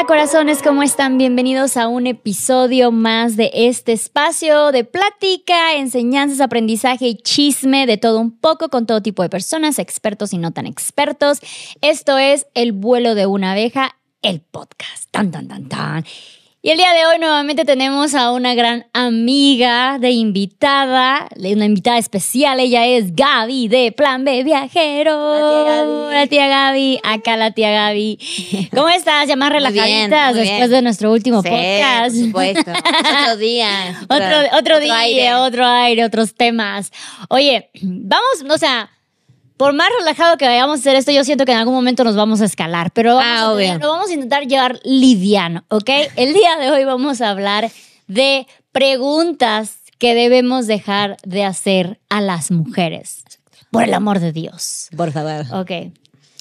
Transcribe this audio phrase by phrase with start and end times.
[0.00, 0.62] onda corazones?
[0.62, 1.18] ¿Cómo están?
[1.18, 7.98] Bienvenidos a un episodio más de este espacio de plática, enseñanzas, aprendizaje y chisme de
[7.98, 11.40] todo un poco con todo tipo de personas, expertos y no tan expertos.
[11.82, 15.10] Esto es El vuelo de una abeja, el podcast.
[15.10, 16.04] Tan, tan, tan, tan.
[16.62, 21.96] Y el día de hoy nuevamente tenemos a una gran amiga de invitada, una invitada
[21.96, 22.60] especial.
[22.60, 26.10] Ella es Gaby de Plan B Viajero.
[26.10, 27.00] La tía Gaby.
[27.02, 28.68] Acá la tía Gaby.
[28.74, 29.26] ¿Cómo estás?
[29.26, 32.14] Ya más relajaditas después de nuestro último podcast.
[32.14, 32.72] Por supuesto.
[32.72, 33.98] otro día.
[34.10, 36.92] Otro, otro, día, otro aire, otros temas.
[37.30, 38.90] Oye, vamos, o sea
[39.60, 42.16] por más relajado que vayamos a hacer esto, yo siento que en algún momento nos
[42.16, 45.90] vamos a escalar, pero vamos ah, a lo vamos a intentar llevar liviano, ¿ok?
[46.16, 47.70] El día de hoy vamos a hablar
[48.06, 53.22] de preguntas que debemos dejar de hacer a las mujeres.
[53.70, 54.88] Por el amor de Dios.
[54.96, 55.44] Por favor.
[55.52, 55.92] Ok.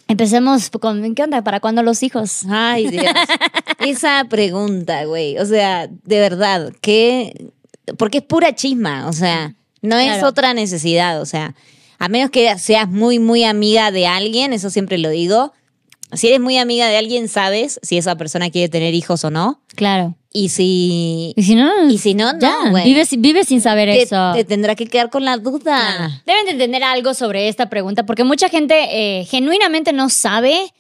[0.08, 1.44] Empecemos con, ¿qué onda?
[1.44, 2.44] ¿Para cuándo los hijos?
[2.50, 3.04] Ay, Dios.
[3.80, 5.38] Esa pregunta, güey.
[5.40, 7.52] O sea, de verdad, ¿qué?
[7.98, 11.54] Porque es pura chisma, o sea, no es otra necesidad, o sea
[12.00, 15.54] a menos que seas muy, muy amiga de alguien, eso siempre lo digo.
[16.14, 19.62] Si eres muy amiga de alguien, sabes si esa persona quiere tener hijos o no.
[19.76, 20.16] Claro.
[20.32, 21.34] Y si.
[21.36, 21.90] Y si no.
[21.90, 24.32] Y si no, no, Vive, sin saber eso.
[24.34, 26.24] Te tendrá que quedar con la duda.
[26.26, 30.74] Deben de entender algo sobre esta pregunta, porque mucha gente eh, genuinamente no sabe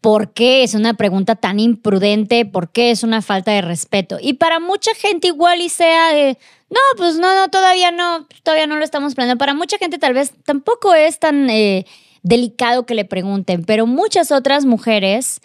[0.00, 4.18] por qué es una pregunta tan imprudente, por qué es una falta de respeto.
[4.20, 6.38] Y para mucha gente, igual y sea de
[6.70, 9.38] no, pues no, no, todavía no, todavía no lo estamos planeando.
[9.38, 11.84] Para mucha gente tal vez tampoco es tan eh,
[12.22, 15.40] delicado que le pregunten, pero muchas otras mujeres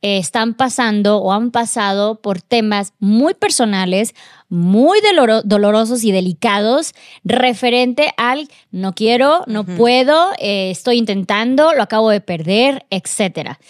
[0.00, 4.14] eh, están pasando o han pasado por temas muy personales,
[4.48, 4.98] muy
[5.44, 12.22] dolorosos y delicados referente al no quiero, no puedo, eh, estoy intentando, lo acabo de
[12.22, 13.60] perder, etcétera.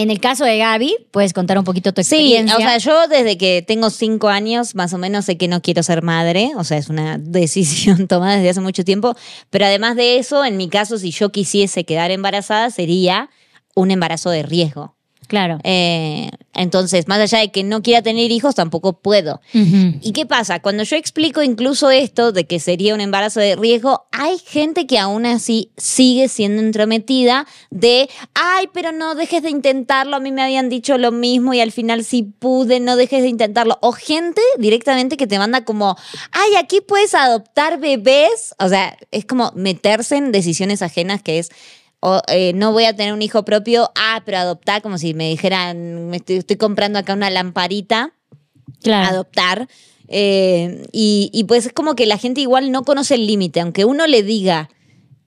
[0.00, 2.56] En el caso de Gaby, puedes contar un poquito tu experiencia.
[2.56, 5.60] Sí, o sea, yo desde que tengo cinco años, más o menos, sé que no
[5.60, 6.52] quiero ser madre.
[6.56, 9.14] O sea, es una decisión tomada desde hace mucho tiempo.
[9.50, 13.28] Pero además de eso, en mi caso, si yo quisiese quedar embarazada, sería
[13.74, 14.96] un embarazo de riesgo.
[15.30, 15.60] Claro.
[15.62, 19.40] Eh, entonces, más allá de que no quiera tener hijos, tampoco puedo.
[19.54, 20.58] ¿Y qué pasa?
[20.58, 24.98] Cuando yo explico incluso esto de que sería un embarazo de riesgo, hay gente que
[24.98, 30.42] aún así sigue siendo entrometida de, ay, pero no dejes de intentarlo, a mí me
[30.42, 33.78] habían dicho lo mismo y al final sí pude, no dejes de intentarlo.
[33.82, 35.96] O gente directamente que te manda como,
[36.32, 38.56] ay, aquí puedes adoptar bebés.
[38.58, 41.50] O sea, es como meterse en decisiones ajenas que es
[42.00, 45.28] o, eh, no voy a tener un hijo propio, ah, pero adoptar, como si me
[45.28, 48.14] dijeran, me estoy, comprando acá una lamparita,
[48.82, 49.08] claro.
[49.08, 49.68] adoptar.
[50.08, 54.06] Eh, y, pues es como que la gente igual no conoce el límite, aunque uno
[54.06, 54.70] le diga,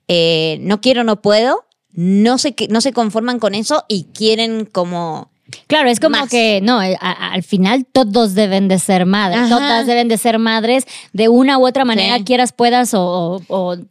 [0.08, 5.30] eh, no quiero, no puedo, no se, no se conforman con eso y quieren como
[5.66, 10.08] Claro, es como que no, eh, al final todos deben de ser madres, todas deben
[10.08, 13.40] de ser madres de una u otra manera, quieras, puedas o,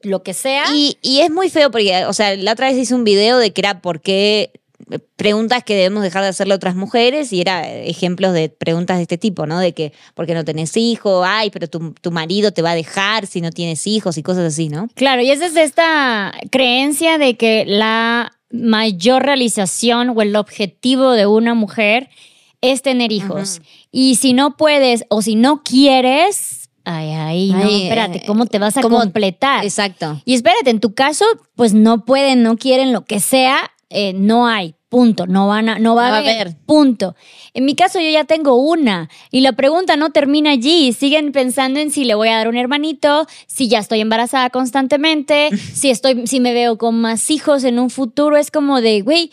[0.02, 0.66] lo que sea.
[0.74, 3.54] Y, y, es muy feo porque, o sea, la otra vez hice un video de
[3.54, 4.52] que era por qué
[5.16, 9.04] preguntas que debemos dejar de hacerle a otras mujeres y era ejemplos de preguntas de
[9.04, 9.60] este tipo, ¿no?
[9.60, 11.24] De que, ¿por qué no tenés hijo?
[11.24, 14.46] Ay, pero tu, tu marido te va a dejar si no tienes hijos y cosas
[14.46, 14.90] así, ¿no?
[14.96, 21.26] Claro, y es desde esta creencia de que la mayor realización o el objetivo de
[21.26, 22.10] una mujer
[22.62, 23.62] es tener hijos.
[23.92, 28.60] Y si no puedes o si no quieres, ay, ay, no, espérate, eh, ¿cómo te
[28.60, 29.66] vas a completar?
[29.66, 30.22] Exacto.
[30.24, 31.26] Y espérate, en tu caso,
[31.56, 34.76] pues no pueden, no quieren, lo que sea, eh, no hay.
[34.90, 35.26] Punto.
[35.26, 37.16] No, van a, no va, a, haber, Punto.
[37.56, 39.10] En mi caso, yo ya tengo una.
[39.32, 40.94] Y la pregunta no termina allí.
[40.94, 45.50] Siguen pensando en si le voy a dar un hermanito, si ya estoy embarazada constantemente,
[45.74, 48.38] si, estoy, si me veo con más hijos en un futuro.
[48.38, 49.32] Es como de, güey.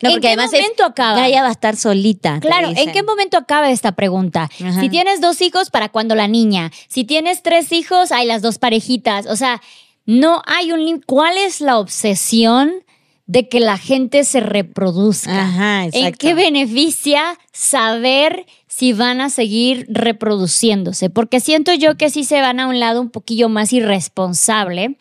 [0.00, 1.28] ¿En qué momento acaba?
[1.28, 2.40] Ya va a estar solita.
[2.40, 4.50] Claro, ¿en qué momento acaba esta pregunta?
[4.80, 6.70] Si tienes dos hijos, ¿para cuándo la niña?
[6.88, 9.26] Si tienes tres hijos, hay las dos parejitas.
[9.26, 9.62] O sea,
[10.04, 11.02] no hay un...
[11.06, 12.84] ¿Cuál es la obsesión
[13.28, 15.44] de que la gente se reproduzca.
[15.44, 21.10] Ajá, ¿En qué beneficia saber si van a seguir reproduciéndose?
[21.10, 24.96] Porque siento yo que sí se van a un lado un poquillo más irresponsable.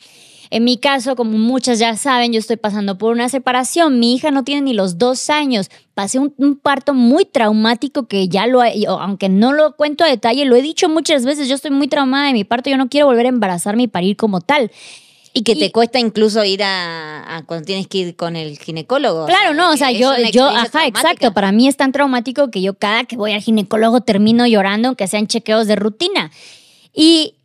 [0.49, 3.97] En mi caso, como muchas ya saben, yo estoy pasando por una separación.
[3.99, 5.69] Mi hija no tiene ni los dos años.
[5.93, 10.45] Pasé un, un, parto muy traumático que ya lo, aunque no lo cuento a detalle,
[10.45, 13.07] lo he dicho muchas veces, yo estoy muy traumada de mi parto, yo no quiero
[13.07, 14.69] volver a embarazarme y parir como tal.
[15.33, 19.25] Y que te cuesta incluso ir a, cuando tienes que ir con el ginecólogo.
[19.25, 21.33] Claro, no, o sea, yo, yo, ajá, exacto.
[21.33, 25.07] Para mí es tan traumático que yo cada que voy al ginecólogo termino llorando, aunque
[25.07, 26.31] sean chequeos de rutina.
[26.93, 27.35] Y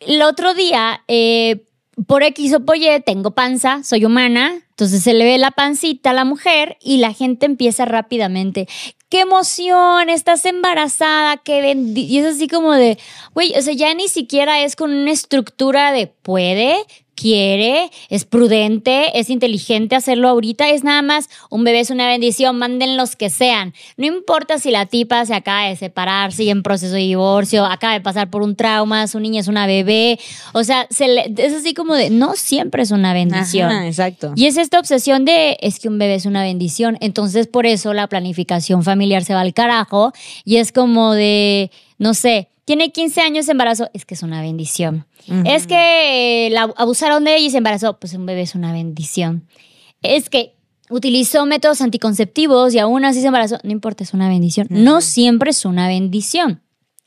[0.00, 1.64] el otro día, eh,
[2.06, 6.10] por X o por Y tengo panza, soy humana, entonces se le ve la pancita
[6.10, 8.66] a la mujer y la gente empieza rápidamente.
[9.08, 10.08] ¡Qué emoción!
[10.08, 12.06] Estás embarazada, qué bendi-".
[12.08, 12.98] Y es así como de,
[13.32, 16.76] güey, o sea, ya ni siquiera es con una estructura de puede,
[17.14, 22.58] quiere, es prudente, es inteligente hacerlo ahorita, es nada más un bebé es una bendición,
[22.58, 23.72] manden los que sean.
[23.96, 27.92] No importa si la tipa se acaba de separar, sigue en proceso de divorcio, acaba
[27.94, 30.18] de pasar por un trauma, su niña es una bebé,
[30.52, 33.70] o sea, se le- es así como de, no siempre es una bendición.
[33.70, 34.32] Ajá, exacto.
[34.36, 37.92] Y es esta obsesión de, es que un bebé es una bendición, entonces por eso
[37.94, 40.12] la planificación familiar se va al carajo
[40.44, 44.40] y es como de, no sé, tiene 15 años de embarazo, es que es una
[44.40, 45.06] bendición.
[45.44, 48.72] Es que eh, la abusaron de ella y se embarazó, pues un bebé es una
[48.72, 49.46] bendición.
[50.02, 50.54] Es que
[50.90, 54.66] utilizó métodos anticonceptivos y aún así se embarazó, no importa, es una bendición.
[54.70, 56.62] No siempre es una bendición.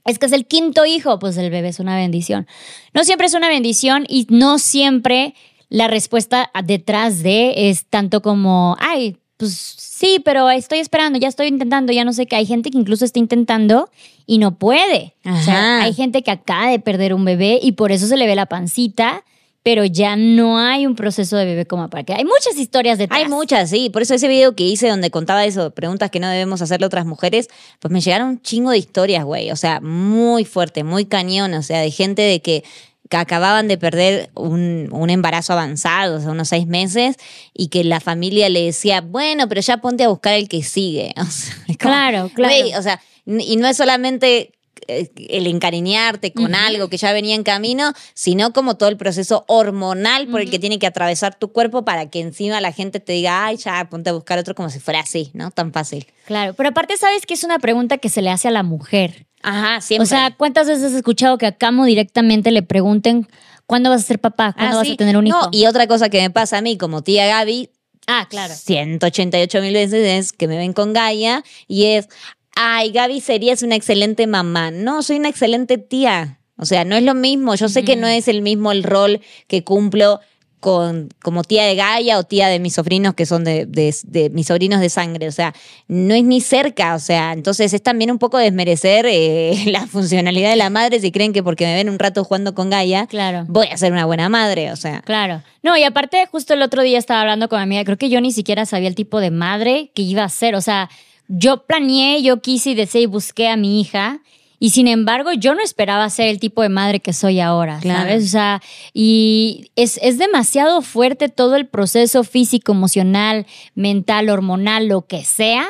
[0.06, 2.48] Es que es el quinto hijo, pues el bebé es una bendición.
[2.94, 5.36] No siempre es una bendición y no siempre
[5.70, 11.48] la respuesta detrás de es tanto como, ay, pues sí, pero estoy esperando, ya estoy
[11.48, 12.36] intentando, ya no sé qué.
[12.36, 13.90] Hay gente que incluso está intentando
[14.26, 15.14] y no puede.
[15.26, 18.26] O sea, hay gente que acaba de perder un bebé y por eso se le
[18.26, 19.24] ve la pancita,
[19.62, 22.14] pero ya no hay un proceso de bebé como para que.
[22.14, 23.20] Hay muchas historias detrás.
[23.20, 23.92] Hay muchas, sí.
[23.92, 26.88] Por eso ese video que hice donde contaba eso, preguntas que no debemos hacerle a
[26.88, 27.48] otras mujeres,
[27.80, 29.52] pues me llegaron un chingo de historias, güey.
[29.52, 31.54] O sea, muy fuerte, muy cañón.
[31.54, 32.64] O sea, de gente de que,
[33.10, 37.16] que acababan de perder un, un embarazo avanzado, o sea, unos seis meses,
[37.54, 41.14] y que la familia le decía, bueno, pero ya ponte a buscar el que sigue.
[41.22, 42.54] O sea, es como, Claro, claro.
[42.78, 44.54] o sea, y no es solamente
[44.88, 49.44] eh, el encariñarte con algo que ya venía en camino, sino como todo el proceso
[49.48, 53.14] hormonal por el que tiene que atravesar tu cuerpo para que encima la gente te
[53.14, 55.52] diga, ay, ya, ponte a buscar otro como si fuera así, ¿no?
[55.52, 56.08] Tan fácil.
[56.26, 59.27] Claro, pero aparte sabes que es una pregunta que se le hace a la mujer.
[59.44, 60.04] Ajá, siempre.
[60.04, 63.28] O sea, ¿cuántas veces has escuchado que a Camo directamente le pregunten
[63.66, 64.54] cuándo vas a ser papá?
[64.54, 64.94] ¿Cuándo Ah, vas sí.
[64.94, 65.40] a tener un hijo?
[65.42, 67.70] No, y otra cosa que me pasa a mí como tía Gaby,
[68.08, 68.54] ah, claro.
[68.54, 72.10] 188 mil veces es que me ven con Gaia y es,
[72.56, 74.72] ay, Gaby serías una excelente mamá.
[74.72, 76.40] No, soy una excelente tía.
[76.58, 77.54] O sea, no es lo mismo.
[77.54, 80.20] Yo sé que no es el mismo el rol que cumplo
[80.68, 84.30] con, como tía de Gaia o tía de mis sobrinos que son de, de- de
[84.32, 85.30] mis sobrinos de sangre.
[85.30, 85.54] O sea,
[85.88, 86.94] no es ni cerca.
[86.94, 91.14] O sea, entonces es también un poco desmerecer eh, la funcionalidad de la madre si
[91.14, 93.46] creen que porque me ven un rato jugando con Gaia, Claro.
[93.48, 94.74] voy a ser una buena madre.
[94.74, 95.42] O sea, Claro.
[95.64, 98.20] No, y aparte, justo el otro día estaba hablando con mi amiga, creo que yo
[98.20, 100.54] ni siquiera sabía el tipo de madre que iba a ser.
[100.56, 100.90] O sea,
[101.30, 104.20] yo planeé, yo quise y deseé y busqué a mi hija.
[104.60, 108.02] Y sin embargo, yo no esperaba ser el tipo de madre que soy ahora, Claro.
[108.10, 108.26] ¿sabes?
[108.26, 108.62] O sea,
[108.94, 113.46] y es, es demasiado fuerte todo el proceso físico, emocional,
[113.76, 115.68] mental, hormonal, lo que sea,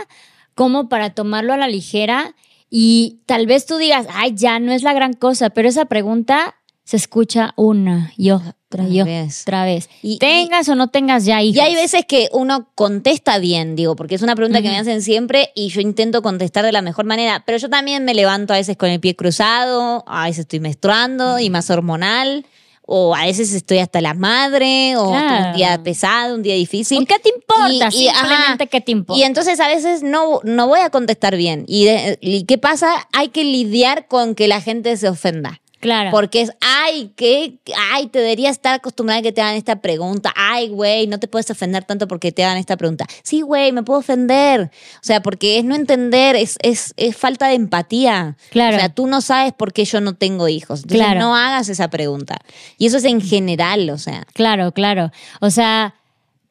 [0.55, 2.35] como para tomarlo a la ligera.
[2.69, 6.55] Y tal vez tú digas, ay, ya no es la gran cosa, pero esa pregunta
[6.87, 8.53] se escucha una y otra
[8.89, 9.89] y Otra vez.
[10.01, 11.57] Y- tengas o no tengas ya hijos.
[11.57, 15.01] Y hay veces que uno contesta bien, digo, porque es una pregunta que me hacen
[15.01, 18.57] siempre y yo intento contestar de la mejor manera, pero yo también me levanto a
[18.57, 22.45] veces con el pie cruzado, a veces estoy menstruando y más hormonal,
[22.85, 25.49] o a veces estoy hasta la madre, o Claro.
[25.49, 27.03] un día pesado, un día difícil.
[27.03, 27.89] ¿O ¿Qué te importa?
[27.93, 28.19] Y- y, ajá.
[28.27, 29.19] Simplemente, ¿qué te importa?
[29.19, 31.65] Y entonces a veces no, no voy a contestar bien.
[31.67, 33.07] Y, de- ¿Y qué pasa?
[33.11, 35.59] Hay que lidiar con que la gente se ofenda.
[35.79, 36.12] Claro.
[36.12, 37.59] Porque es, ay, que,
[37.91, 40.33] ay, te debería estar acostumbrada a que te hagan esta pregunta.
[40.35, 43.06] Ay, güey, no te puedes ofender tanto porque te hagan esta pregunta.
[43.23, 44.71] Sí, güey, me puedo ofender.
[44.95, 48.37] O sea, porque es no entender, es, es, es falta de empatía.
[48.51, 48.78] Claro.
[48.78, 50.81] O sea, tú no sabes por qué yo no tengo hijos.
[50.83, 51.19] Entonces Claro.
[51.19, 52.37] no hagas esa pregunta.
[52.78, 54.25] Y eso es en general, o sea.
[54.33, 55.11] Claro, claro.
[55.42, 55.95] O sea,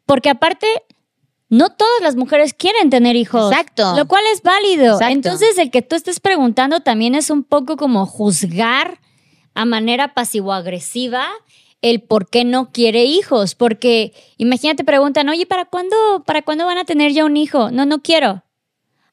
[0.07, 0.67] porque aparte,
[1.49, 3.53] no todas las mujeres quieren tener hijos.
[3.53, 3.95] Exacto.
[3.97, 4.95] Lo cual es válido.
[4.95, 5.13] Exacto.
[5.13, 8.99] Entonces, el que tú estés preguntando también es un poco como juzgar
[9.57, 11.27] a manera pasivo-agresiva
[11.83, 13.55] el por qué no quiere hijos.
[13.55, 15.97] Porque imagínate, preguntan, oye, ¿para cuándo,
[16.27, 17.71] ¿para cuándo van a tener ya un hijo?
[17.71, 18.43] No, no quiero.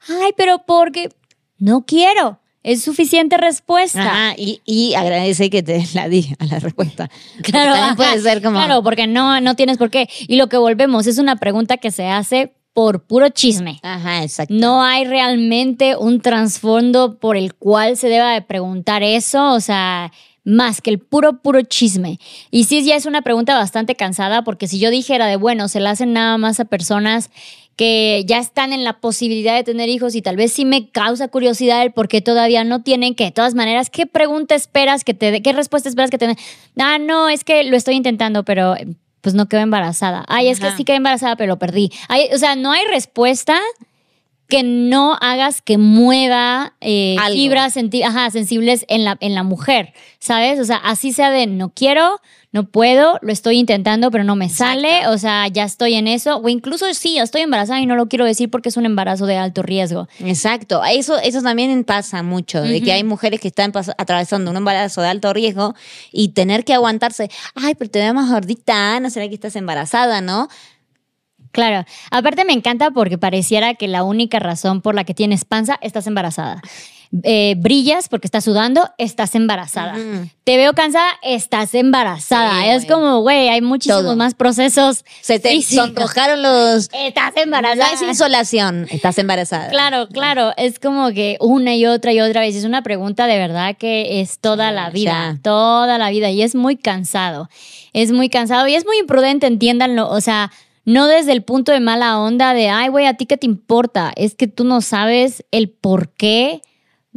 [0.08, 1.10] Ay, pero porque
[1.58, 2.40] no quiero.
[2.64, 4.02] Es suficiente respuesta.
[4.02, 7.10] Ajá, y, y agradece que te la di a la respuesta.
[7.36, 7.96] Porque Claro, también ajá.
[7.98, 8.58] puede ser como.
[8.58, 10.08] Claro, porque no, no tienes por qué.
[10.30, 13.80] Y lo que volvemos es una pregunta que se hace por puro chisme.
[13.84, 14.54] Ajá, exacto.
[14.54, 20.14] No hay realmente un trasfondo por el cual se deba de preguntar eso, o sea,
[20.44, 22.20] más que el puro, puro chisme.
[22.52, 25.80] Y sí, ya es una pregunta bastante cansada, porque si yo dijera de, bueno, se
[25.80, 27.30] la hacen nada más a personas
[27.76, 31.28] que ya están en la posibilidad de tener hijos y tal vez sí me causa
[31.28, 35.14] curiosidad el por qué todavía no tienen, que de todas maneras, ¿qué pregunta esperas que
[35.14, 35.42] te dé?
[35.42, 36.38] ¿Qué respuesta esperas que te den?
[36.78, 38.88] Ah, no, es que lo estoy intentando, pero eh,
[39.22, 40.24] pues no quedo embarazada.
[40.28, 41.92] Ay, es que sí quedé embarazada, pero lo perdí.
[42.10, 43.60] Ay, o sea, no hay respuesta
[44.54, 47.74] que no hagas que mueva eh, fibras
[48.06, 50.60] ajá, sensibles en la, en la mujer, ¿sabes?
[50.60, 54.50] O sea, así sea de no quiero, no puedo, lo estoy intentando, pero no me
[54.50, 58.08] sale, o sea, ya estoy en eso, o incluso sí, estoy embarazada y no lo
[58.08, 60.08] quiero decir porque es un embarazo de alto riesgo.
[60.20, 65.02] Exacto, eso, eso también pasa mucho, de que hay mujeres que están atravesando un embarazo
[65.02, 65.74] de alto riesgo
[66.12, 70.22] y tener que aguantarse, ay, pero te veo más gordita, ¿no será que estás embarazada,
[70.22, 70.48] no?
[71.54, 75.80] Claro, aparte me encanta porque pareciera que la única razón por la que tienes panza,
[75.82, 76.62] estás embarazada.
[77.22, 79.96] Eh, brillas porque estás sudando, estás embarazada.
[80.46, 82.64] Te veo cansada, estás embarazada.
[82.64, 84.16] Sí, es como, güey, hay muchísimos Todo.
[84.16, 85.06] más procesos.
[85.22, 86.90] Se te sonrojaron los...
[86.94, 87.94] Estás No embarazada.
[87.94, 89.70] es insolación, estás embarazada.
[89.70, 92.56] Claro, claro, es como que una y otra y otra vez.
[92.56, 95.40] Es una pregunta de verdad que es toda Sí, la vida, ya.
[95.44, 96.32] toda la vida.
[96.32, 97.48] Y es muy cansado.
[97.94, 100.10] Es muy cansado y es muy imprudente, entiéndanlo.
[100.10, 100.52] O sea,
[100.86, 104.12] no desde el punto de mala onda de, ay, güey, ¿a ti qué te importa?
[104.16, 106.62] Es que tú no sabes el por qué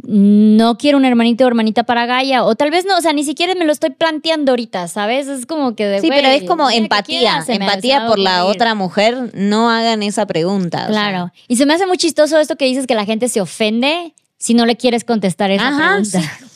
[0.03, 2.43] no quiero un hermanito o hermanita para Gaia.
[2.43, 5.27] O tal vez no, o sea, ni siquiera me lo estoy planteando ahorita, ¿sabes?
[5.27, 9.31] Es como que de, Sí, pero es como empatía, quieras, empatía por la otra mujer,
[9.33, 10.87] no hagan esa pregunta.
[10.89, 11.09] o sea.
[11.09, 11.31] Claro.
[11.47, 14.53] Y se me hace muy chistoso esto que dices que la gente se ofende si
[14.53, 16.21] no le quieres contestar esa Ajá, pregunta.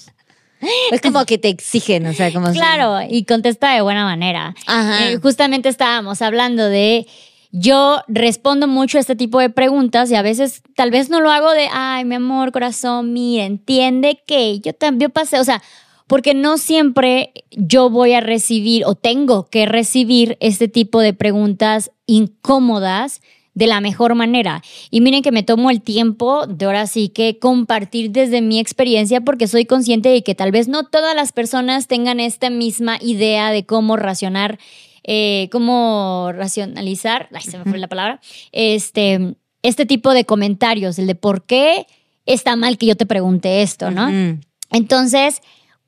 [0.91, 4.53] Es como que te exigen, o sea, como si- Claro, y contesta de buena manera.
[4.67, 5.09] Ajá.
[5.11, 7.07] Eh, justamente estábamos hablando de
[7.51, 11.31] yo respondo mucho a este tipo de preguntas y a veces tal vez no lo
[11.31, 15.61] hago de, ay, mi amor, corazón, mira, entiende que yo también pasé, o sea,
[16.07, 21.91] porque no siempre yo voy a recibir o tengo que recibir este tipo de preguntas
[22.05, 23.21] incómodas
[23.53, 24.61] de la mejor manera.
[24.89, 29.21] Y miren que me tomo el tiempo de ahora sí que compartir desde mi experiencia
[29.21, 33.51] porque soy consciente de que tal vez no todas las personas tengan esta misma idea
[33.51, 34.57] de cómo racionar,
[35.03, 41.07] eh, cómo racionalizar, ay, se me fue la palabra, este, este tipo de comentarios, el
[41.07, 41.87] de por qué
[42.25, 44.39] está mal que yo te pregunte esto, ¿no?
[44.69, 45.41] Entonces,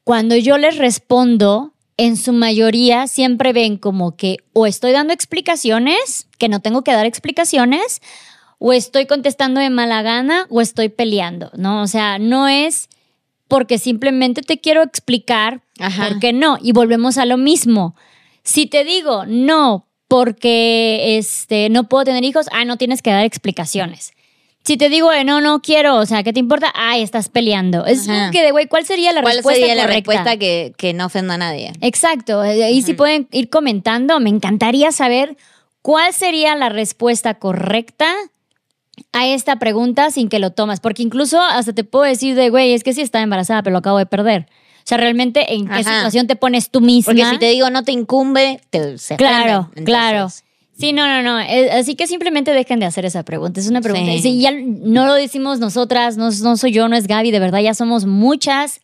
[0.03, 6.27] cuando yo les respondo, en su mayoría siempre ven como que o estoy dando explicaciones,
[6.37, 8.01] que no tengo que dar explicaciones,
[8.59, 11.81] o estoy contestando de mala gana, o estoy peleando, ¿no?
[11.81, 12.89] O sea, no es
[13.47, 16.07] porque simplemente te quiero explicar Ajá.
[16.07, 16.57] por qué no.
[16.61, 17.95] Y volvemos a lo mismo.
[18.43, 23.25] Si te digo no porque este, no puedo tener hijos, ah, no tienes que dar
[23.25, 24.13] explicaciones.
[24.65, 26.71] Si te digo, eh, no, no quiero, o sea, ¿qué te importa?
[26.73, 27.85] Ay, estás peleando.
[27.85, 28.31] Es Ajá.
[28.31, 30.11] que de, güey, ¿cuál sería la ¿Cuál respuesta sería la correcta?
[30.13, 31.73] respuesta que, que no ofenda a nadie?
[31.81, 32.43] Exacto.
[32.45, 35.35] eh, Y si pueden ir comentando, me encantaría saber
[35.81, 38.07] cuál sería la respuesta correcta
[39.11, 40.79] a esta pregunta sin que lo tomas.
[40.79, 43.79] Porque incluso hasta te puedo decir de, güey, es que sí estaba embarazada, pero lo
[43.79, 44.47] acabo de perder.
[44.77, 45.95] O sea, realmente, ¿en qué Ajá.
[45.95, 47.11] situación te pones tú misma?
[47.11, 50.29] Porque si te digo no te incumbe, te se Claro, claro.
[50.77, 51.39] Sí, no, no, no.
[51.39, 53.59] Eh, Así que simplemente dejen de hacer esa pregunta.
[53.59, 54.11] Es una pregunta.
[54.13, 54.21] Sí.
[54.21, 57.59] Si ya no lo decimos nosotras, no, no soy yo, no es Gaby, de verdad
[57.59, 58.81] ya somos muchas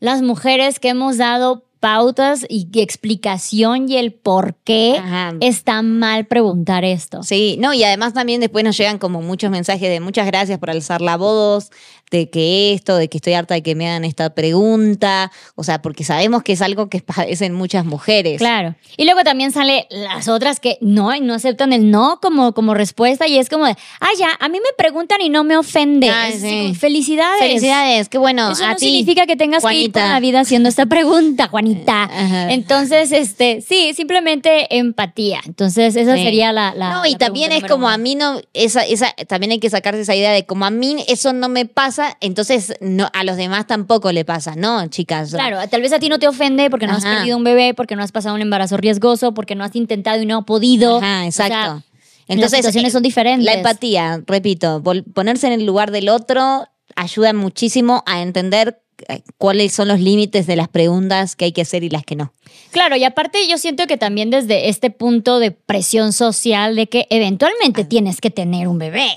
[0.00, 5.34] las mujeres que hemos dado pautas y explicación y el por qué Ajá.
[5.40, 7.22] está mal preguntar esto.
[7.22, 10.70] Sí, no, y además también después nos llegan como muchos mensajes de muchas gracias por
[10.70, 11.70] alzar la voz,
[12.10, 15.82] de que esto, de que estoy harta de que me hagan esta pregunta, o sea,
[15.82, 18.38] porque sabemos que es algo que padecen muchas mujeres.
[18.38, 18.74] Claro.
[18.96, 22.74] Y luego también sale las otras que no, y no aceptan el no como, como
[22.74, 26.08] respuesta y es como de, ah, ya, a mí me preguntan y no me ofende.
[26.10, 26.74] Ah, sí.
[26.78, 27.40] Felicidades.
[27.40, 28.52] Felicidades, qué bueno.
[28.52, 30.12] Eso a no ti, significa que tengas que ir por Juanita.
[30.14, 32.04] la vida haciendo esta pregunta, Juanita.
[32.04, 32.52] Ajá.
[32.52, 35.40] Entonces, este, sí, simplemente empatía.
[35.46, 36.22] Entonces, esa Sí.
[36.22, 39.52] sería la, la- no, y la también es como a mí no, esa, esa, también
[39.52, 43.08] hay que sacarse esa idea de como a mí eso no me pasa, entonces no,
[43.12, 45.30] a los demás tampoco le pasa, ¿no, chicas?
[45.30, 47.96] Claro, tal vez a ti no te ofende porque no has perdido un bebé, porque
[47.96, 50.98] no has pasado un embarazo riesgoso, porque no has intentado y no has podido.
[50.98, 51.82] Ajá, O sea, exacto.
[52.28, 53.44] las situaciones son diferentes.
[53.44, 54.82] La empatía, repito,
[55.14, 60.46] ponerse en el lugar del otro ayuda muchísimo a entender eh, cuáles son los límites
[60.46, 62.32] de las preguntas que hay que hacer y las que no.
[62.70, 67.06] Claro, y aparte yo siento que también desde este punto de presión social de que
[67.10, 69.08] eventualmente tienes que tener un bebé.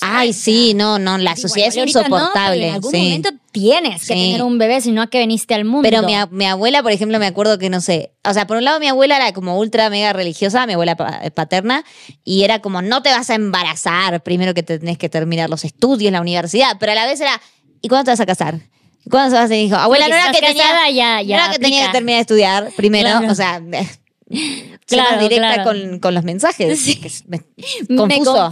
[0.00, 2.68] Ay, sí, no, no, la sociedad es ahorita no, insoportable.
[2.68, 2.96] en algún sí.
[2.98, 4.12] momento tienes que Sí.
[4.14, 5.88] tener un bebé, si no a que veniste al mundo.
[5.88, 8.12] Pero mi, mi abuela, por ejemplo, me acuerdo que no sé.
[8.24, 11.20] O sea, por un lado, mi abuela era como ultra mega religiosa, mi abuela pa-
[11.34, 11.84] paterna,
[12.24, 15.64] y era como, no te vas a embarazar, primero que te tenés que terminar los
[15.64, 17.40] estudios, la universidad, pero a la vez era,
[17.80, 18.58] ¿y cuándo te vas a casar?
[19.06, 19.78] ¿Y ¿Cuándo se vas a tener hijos?
[19.78, 22.20] Abuela, no era que tenía, casada, ya- no ya era que tenía que terminar de
[22.22, 23.30] estudiar primero, Claro.
[23.30, 23.62] o sea,
[24.86, 25.70] Claro, directa claro.
[25.70, 26.78] Con, con los mensajes.
[26.84, 27.00] Sí.
[27.26, 27.40] me-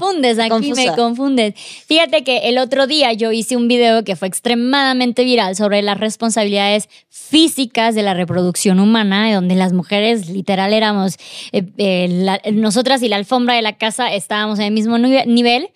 [0.00, 1.54] confundes, aquí me confundes.
[1.86, 5.98] Fíjate que el otro día yo hice un video que fue extremadamente viral sobre las
[5.98, 11.16] responsabilidades físicas de la reproducción humana, donde las mujeres literal éramos,
[11.52, 15.26] eh, eh, la- nosotras y la alfombra de la casa estábamos en el mismo nive-
[15.26, 15.68] nivel.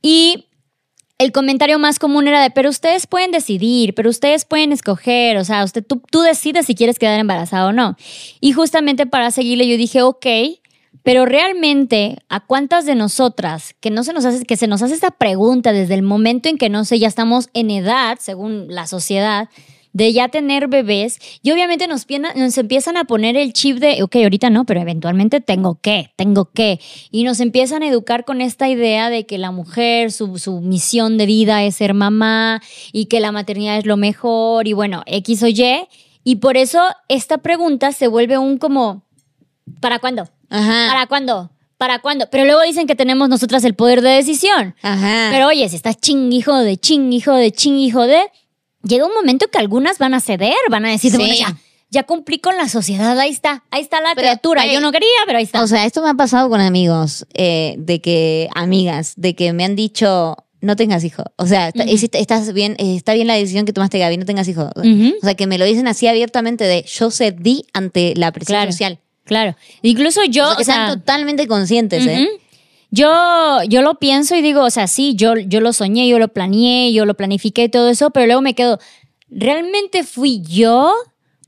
[0.00, 0.46] Y
[1.18, 5.44] el comentario más común era de, pero ustedes pueden decidir, pero ustedes pueden escoger, o
[5.44, 7.96] sea, usted, tú, tú decides si quieres quedar embarazada o no.
[8.40, 10.26] Y justamente para seguirle yo dije, ok,
[11.02, 14.94] pero realmente, ¿a cuántas de nosotras que no se nos hace, que se nos hace
[14.94, 18.86] esta pregunta desde el momento en que no sé, ya estamos en edad, según la
[18.86, 19.48] sociedad,
[19.92, 24.16] de ya tener bebés y obviamente nos, nos, empiezan a poner el chip de, ok,
[24.16, 26.80] ahorita no, pero eventualmente tengo que, tengo que.
[27.10, 31.18] Y nos empiezan a educar con esta idea de que la mujer, su, su misión
[31.18, 35.42] de vida es ser mamá y que la maternidad es lo mejor y bueno, X
[35.42, 35.88] o Y.
[36.24, 39.02] Y por eso esta pregunta se vuelve un como,
[39.80, 40.28] ¿para cuándo?
[40.48, 41.50] ¿Para cuándo?
[41.78, 42.28] ¿Para cuándo?
[42.30, 44.76] Pero luego dicen que tenemos nosotras el poder de decisión.
[44.82, 45.30] Ajá.
[45.32, 48.20] Pero oye, si estás ching hijo de ching hijo de ching hijo de,
[48.82, 51.56] llega un momento que algunas van a ceder, van a decir, bueno, ya,
[51.90, 54.66] ya cumplí con la sociedad, ahí está, ahí está la criatura.
[54.66, 55.62] Yo no quería, pero ahí está.
[55.62, 59.64] O sea, esto me ha pasado con amigos, eh, de que, amigas, de que me
[59.64, 61.26] han dicho, no tengas hijos.
[61.36, 64.70] O sea, estás bien, eh, está bien la decisión que tomaste, Gaby, no tengas hijos.
[64.74, 68.98] O sea, que me lo dicen así abiertamente de yo cedí ante la presión social.
[69.24, 69.56] Claro.
[69.82, 70.52] Incluso yo.
[70.58, 72.28] O sea, que totalmente conscientes, ¿eh?
[72.94, 76.28] Yo, yo lo pienso y digo, o sea, sí, yo, yo lo soñé, yo lo
[76.28, 78.78] planeé, yo lo planifiqué y todo eso, pero luego me quedo,
[79.30, 80.92] ¿realmente fui yo?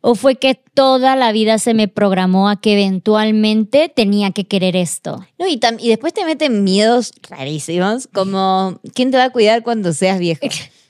[0.00, 4.74] ¿O fue que toda la vida se me programó a que eventualmente tenía que querer
[4.74, 5.26] esto?
[5.38, 9.92] No, y, y después te meten miedos rarísimos, como ¿quién te va a cuidar cuando
[9.92, 10.46] seas viejo?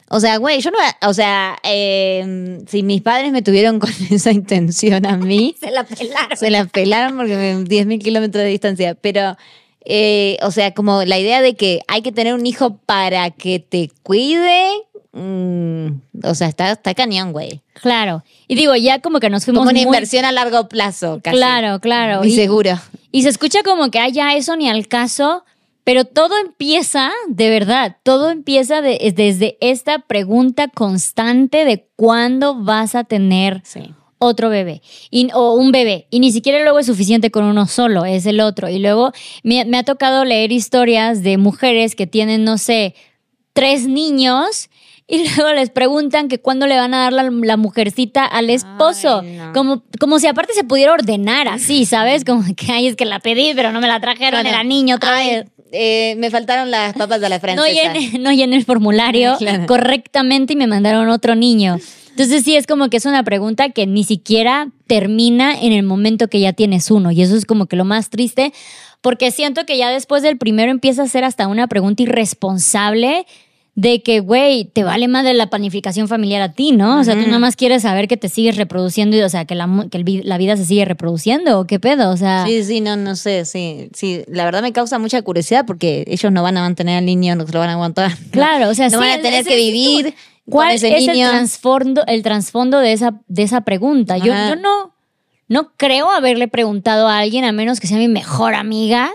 [0.08, 4.30] O sea, güey, yo no, o sea, em, si mis padres me tuvieron con esa
[4.30, 6.36] intención a mí, se la pelaron.
[6.36, 9.36] Se la pelaron porque me 10.000 kilómetros de distancia, pero
[9.84, 13.58] eh, o sea, como la idea de que hay que tener un hijo para que
[13.58, 14.70] te cuide.
[15.12, 17.62] Mm, o sea, está, está cañón, güey.
[17.74, 18.24] Claro.
[18.48, 19.60] Y digo, ya como que nos fuimos.
[19.60, 21.36] Como una inversión a largo plazo, casi.
[21.36, 22.24] Claro, claro.
[22.24, 22.78] y, seguro.
[23.12, 25.44] Y se escucha como que haya eso ni al caso,
[25.84, 33.04] pero todo empieza, de verdad, todo empieza desde esta pregunta constante de cuándo vas a
[33.04, 37.44] tener sí otro bebé y, o un bebé y ni siquiera luego es suficiente con
[37.44, 38.68] uno solo, es el otro.
[38.68, 39.12] Y luego
[39.42, 42.94] me, ha tocado leer historias de mujeres que tienen, no sé,
[43.52, 44.70] tres niños
[45.06, 49.22] y luego les preguntan que cuándo le van a dar la, mujercita al esposo.
[49.52, 52.24] como, como si aparte se pudiera ordenar así, ¿sabes?
[52.24, 55.18] Como que, ay, es que la pedí, pero no me la trajeron, era niño otra
[55.18, 55.46] vez.
[55.76, 57.92] Eh, me faltaron las papas de la francesa.
[58.20, 61.78] No llené, el formulario correctamente y me mandaron otro niño.
[62.14, 66.28] Entonces sí es como que es una pregunta que ni siquiera termina en el momento
[66.28, 67.10] que ya tienes uno.
[67.10, 68.52] Y eso es como que lo más triste,
[69.00, 73.26] porque siento que ya después del primero empieza a ser hasta una pregunta irresponsable
[73.74, 77.00] de que, güey, te vale más de la planificación familiar a ti, ¿no?
[77.00, 79.56] O sea, tú nada más quieres saber que te sigues reproduciendo y, o sea, que
[79.56, 79.68] la,
[80.22, 82.10] la vida se sigue reproduciendo, ¿o qué pedo?
[82.10, 82.46] O sea...
[82.46, 84.22] Sí, sí, no, no sé, sí, sí.
[84.28, 87.44] La verdad me causa mucha curiosidad porque ellos no van a mantener al niño, no
[87.44, 88.12] se lo van a aguantar.
[88.30, 90.14] Claro, o sea, no van a tener que vivir
[90.48, 94.18] ¿Cuál es el trasfondo, el trasfondo de esa, de esa pregunta?
[94.18, 94.94] Yo, yo no,
[95.48, 99.12] no creo haberle preguntado a alguien, a menos que sea mi mejor amiga,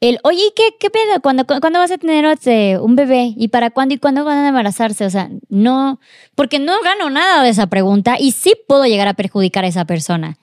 [0.00, 1.20] el, oye, ¿qué, qué pedo?
[1.22, 3.32] ¿Cuándo, ¿Cuándo vas a tener este, un bebé?
[3.36, 5.06] ¿Y para cuándo y cuándo van a embarazarse?
[5.06, 6.00] O sea, no,
[6.34, 9.86] porque no gano nada de esa pregunta y sí puedo llegar a perjudicar a esa
[9.86, 10.36] persona.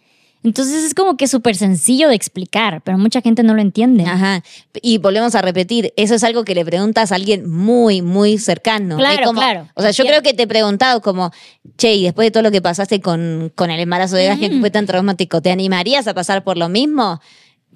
[0.44, 4.04] Entonces es como que súper sencillo de explicar, pero mucha gente no lo entiende.
[4.06, 4.44] Ajá.
[4.82, 8.98] Y volvemos a repetir, eso es algo que le preguntas a alguien muy, muy cercano.
[8.98, 9.70] Claro, claro.
[9.74, 11.32] O sea, yo creo que te he preguntado como,
[11.78, 14.60] che, y después de todo lo que pasaste con, con el embarazo de Gaje, que
[14.60, 17.22] fue tan traumático, ¿te animarías a pasar por lo mismo?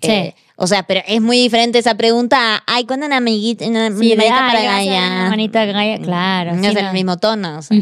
[0.01, 0.11] Sí.
[0.11, 4.15] Eh, o sea, pero es muy diferente esa pregunta ay, ¿cuándo una amiguita, una sí,
[4.15, 5.29] para Gaia?
[5.29, 6.55] Manita Gaia, claro.
[6.55, 7.59] No es el mismo tono.
[7.59, 7.77] O sea.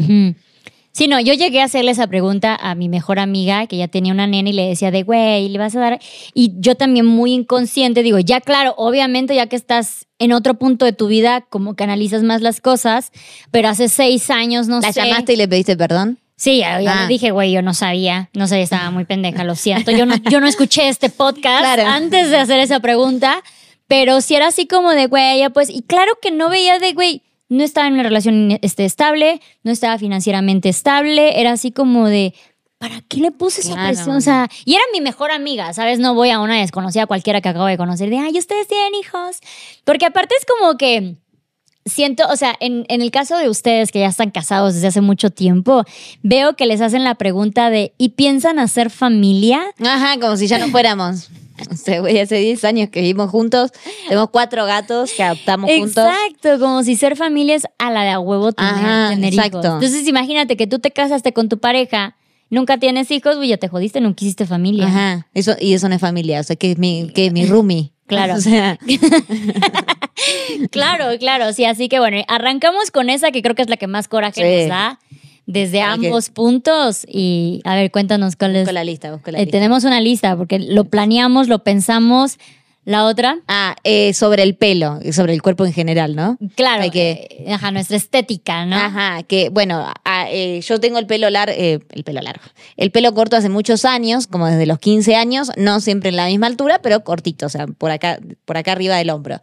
[0.96, 4.14] Sí, no, yo llegué a hacerle esa pregunta a mi mejor amiga, que ya tenía
[4.14, 6.00] una nena, y le decía de, güey, ¿le vas a dar?
[6.32, 10.86] Y yo también muy inconsciente digo, ya claro, obviamente ya que estás en otro punto
[10.86, 13.12] de tu vida, como que analizas más las cosas,
[13.50, 14.86] pero hace seis años, no sé.
[14.86, 16.18] ¿La llamaste y le pediste perdón?
[16.36, 17.06] Sí, ya, le ah.
[17.06, 19.90] dije, güey, yo no sabía, no sabía, estaba muy pendeja, lo siento.
[19.90, 23.42] Yo no, yo no escuché este podcast antes de hacer esa pregunta,
[23.86, 26.94] pero si era así como de, güey, ya pues, y claro que no veía de,
[26.94, 32.08] güey, no estaba en una relación este, estable, no estaba financieramente estable, era así como
[32.08, 32.34] de,
[32.78, 34.16] ¿para qué le puse esa presión?
[34.16, 35.98] O sea, y era mi mejor amiga, ¿sabes?
[35.98, 39.38] No voy a una desconocida cualquiera que acabo de conocer de, ay, ustedes tienen hijos.
[39.84, 41.16] Porque aparte es como que
[41.84, 45.00] siento, o sea, en, en, el caso de ustedes que ya están casados desde hace
[45.00, 45.84] mucho tiempo,
[46.22, 49.62] veo que les hacen la pregunta de, ¿y piensan hacer familia?
[49.80, 51.30] Ajá, como si ya no fuéramos.
[51.70, 53.70] O sea, güey, hace 10 años que vivimos juntos,
[54.08, 56.04] tenemos cuatro gatos que adoptamos juntos.
[56.04, 59.58] Exacto, como si ser familia es a la de a huevo tener, exacto.
[59.58, 62.16] Entonces, imagínate que tú te casaste con tu pareja,
[62.50, 64.86] nunca tienes hijos, güey, ya te jodiste, nunca hiciste familia.
[64.86, 67.46] Ajá, eso, y eso no es familia, o sea, que es mi, que es mi
[67.46, 67.92] roomie.
[68.06, 68.34] Claro.
[68.36, 68.78] O sea.
[70.70, 73.86] claro, claro, sí, así que bueno, arrancamos con esa que creo que es la que
[73.86, 74.60] más coraje Sí.
[74.60, 74.98] nos da
[75.46, 78.62] desde que- ambos puntos y a ver, cuéntanos cuál es.
[78.62, 79.56] Busco la lista, busco la Eh, lista.
[79.58, 82.38] tenemos una lista porque lo planeamos, lo pensamos.
[82.84, 86.38] La otra, Ah, eh, sobre el pelo, sobre el cuerpo en general, ¿no?
[86.54, 88.76] claro, Hay que- eh, ajá, nuestra estética, ¿no?
[88.76, 92.44] Ajá, que bueno, a- eh, yo tengo el pelo largo, el pelo largo,
[92.76, 96.26] el pelo corto hace muchos años, como desde los 15 años, no siempre en la
[96.26, 99.40] misma altura, pero cortito, o sea, por acá, por acá arriba del hombro.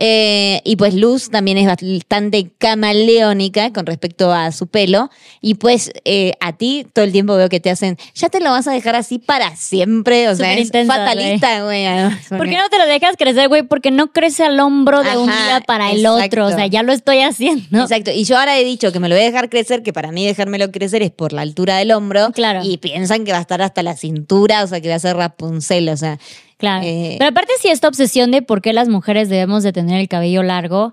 [0.00, 5.10] Eh, y pues Luz también es bastante camaleónica con respecto a su pelo.
[5.40, 8.50] Y pues eh, a ti todo el tiempo veo que te hacen, ya te lo
[8.50, 10.28] vas a dejar así para siempre.
[10.28, 11.84] O sea, es fatalista, güey.
[11.84, 13.64] además, ¿Por qué no te lo dejas crecer, güey?
[13.64, 16.26] Porque no crece al hombro de un día para el exacto.
[16.26, 16.46] otro.
[16.46, 17.82] O sea, ya lo estoy haciendo.
[17.82, 18.12] Exacto.
[18.12, 20.24] Y yo ahora he dicho que me lo voy a dejar crecer, que para mí
[20.24, 22.30] dejármelo crecer es por la altura del hombro.
[22.32, 22.60] Claro.
[22.62, 25.16] Y piensan que va a estar hasta la cintura, o sea, que va a ser
[25.16, 26.18] Rapunzel, o sea.
[26.58, 26.84] Claro.
[26.84, 30.08] Eh, Pero aparte sí esta obsesión de por qué las mujeres debemos de tener el
[30.08, 30.92] cabello largo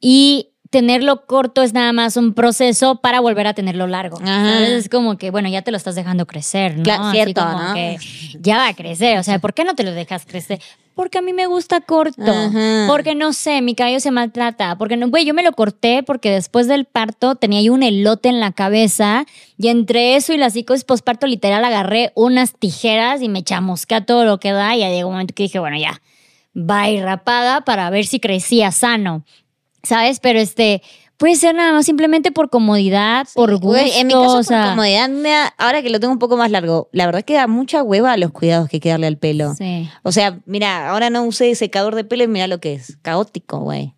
[0.00, 4.18] y tenerlo corto es nada más un proceso para volver a tenerlo largo.
[4.18, 4.70] ¿Sabes?
[4.70, 6.82] Es como que, bueno, ya te lo estás dejando crecer, ¿no?
[6.82, 7.74] Claro, Así cierto, como ¿no?
[7.74, 7.98] que
[8.40, 9.18] ya va a crecer.
[9.18, 10.60] O sea, ¿por qué no te lo dejas crecer?
[10.94, 12.22] Porque a mí me gusta corto.
[12.22, 12.86] Ajá.
[12.88, 14.78] Porque no sé, mi cabello se maltrata.
[14.78, 18.30] Porque no, güey, yo me lo corté porque después del parto tenía yo un elote
[18.30, 19.26] en la cabeza
[19.58, 24.06] y entre eso y la psicosis posparto literal agarré unas tijeras y me chamusqué a
[24.06, 26.00] todo lo que da y ya llegó un momento que dije, bueno, ya,
[26.56, 29.22] va rapada para ver si crecía sano.
[29.86, 30.18] ¿Sabes?
[30.20, 30.82] Pero este,
[31.16, 33.68] puede ser nada más simplemente por comodidad, por gusto.
[33.68, 36.18] Güey, en mi caso, o sea, por comodidad, me da- ahora que lo tengo un
[36.18, 38.88] poco más largo, la verdad que da mucha hueva a los cuidados que hay que
[38.88, 39.54] darle al pelo.
[39.54, 39.88] Sí.
[40.02, 42.98] O sea, mira, ahora no usé secador de pelo y mira lo que es.
[43.02, 43.94] Caótico, güey.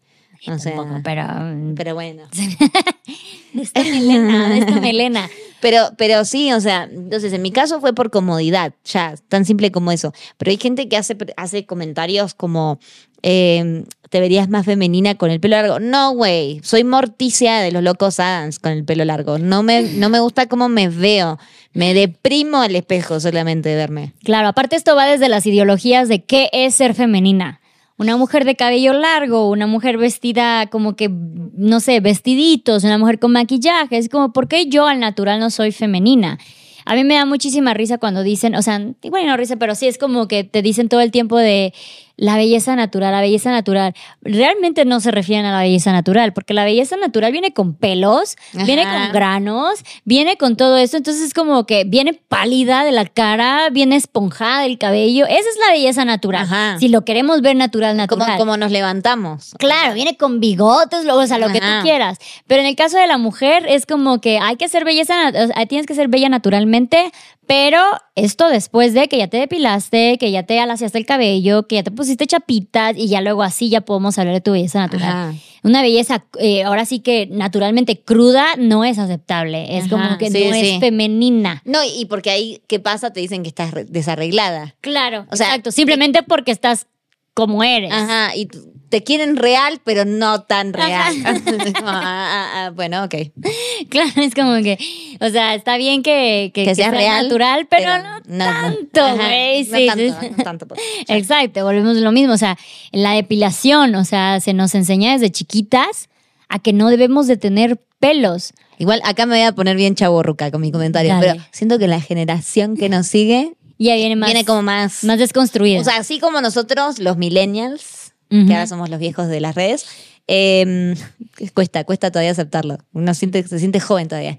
[0.47, 1.25] O sea, Tampoco, pero.
[1.25, 2.23] mm, pero bueno.
[3.53, 5.29] de esta melena, de esta melena.
[5.61, 9.73] Pero, pero sí, o sea, entonces en mi caso fue por comodidad, ya, tan simple
[9.73, 10.13] como eso.
[10.37, 12.79] Pero hay gente que hace, hace comentarios como,
[13.25, 15.81] eh, te verías más femenina con el pelo largo.
[15.81, 19.39] No, güey, soy Morticia de los Locos Adams con el pelo largo.
[19.39, 21.39] No me, no me gusta cómo me veo.
[21.73, 24.13] Me deprimo al espejo solamente de verme.
[24.25, 27.61] Claro, aparte esto va desde las ideologías de qué es ser femenina.
[27.99, 33.19] Una mujer de cabello largo, una mujer vestida como que, no sé, vestiditos, una mujer
[33.19, 33.99] con maquillaje.
[33.99, 36.39] Es como, ¿por qué yo al natural no soy femenina?
[36.85, 39.87] A mí me da muchísima risa cuando dicen, o sea, igual no risa, pero sí
[39.89, 41.75] es como que te dicen todo el tiempo de
[42.19, 43.95] la belleza natural, la belleza natural.
[44.23, 48.37] Realmente no se refieren a la belleza natural, porque la belleza natural viene con pelos,
[48.53, 53.07] viene con granos, viene con todo esto, entonces es como que viene pálida de la
[53.07, 55.27] cara, viene esponjada del cabello.
[55.27, 56.43] Esa es la belleza natural.
[56.43, 56.77] Ajá.
[56.81, 58.37] Si lo queremos ver natural, natural.
[58.37, 59.55] como nos levantamos.
[59.59, 62.19] Claro, viene con bigotes, o sea, lo que tú quieras.
[62.49, 65.45] Pero en el caso de la mujer es como que hay que ser belleza, nat-
[65.45, 67.13] o sea, tienes que ser bella naturalmente,
[67.49, 67.81] pero
[68.15, 71.83] esto después de que ya te depilaste, que ya te alaciaste el cabello, que ya
[71.83, 75.09] te pusiste chapitas y ya luego así ya podemos hablar de tu belleza natural.
[75.09, 75.35] Ajá.
[75.65, 79.77] Una belleza, eh, ahora sí que naturalmente cruda no es aceptable.
[79.79, 80.69] Es Ajá, como que sí, no sí.
[80.69, 81.63] es femenina.
[81.65, 83.13] No, y porque ahí, ¿qué pasa?
[83.13, 84.77] Te dicen que estás re- desarreglada.
[84.81, 85.73] Claro, O sea, exacto.
[85.73, 86.87] Simplemente porque estás
[87.35, 87.91] como eres.
[87.93, 88.47] Ajá, y
[88.89, 91.15] te quieren real, pero no tan real.
[91.85, 93.15] Ah, ah, ah, bueno, ok.
[93.89, 94.79] Claro, es como que,
[95.21, 99.65] o sea, está bien que, que, Que sea real, natural, pero, no, no- tanto, güey.
[99.65, 100.31] no sí, tanto, sí.
[100.37, 100.81] no tanto, pues.
[101.09, 102.33] Exacto, volvemos a lo mismo.
[102.35, 102.59] O sea,
[102.93, 106.09] la depilación, o sea, se nos enseña desde chiquitas
[106.49, 108.53] a que no debemos de tener pelos.
[108.79, 111.33] Igual acá me voy a poner bien chaborruca con mi comentario, Dale.
[111.33, 115.05] pero siento que la generación que nos sigue Y ahí viene más, viene como más...
[115.05, 115.81] más desconstruida.
[115.81, 119.87] O sea, así como nosotros, los millennials, Que ahora somos los viejos de las redes,
[120.27, 120.95] eh,
[121.55, 122.79] cuesta, cuesta todavía aceptarlo.
[122.93, 124.39] Uno siente, se siente joven todavía.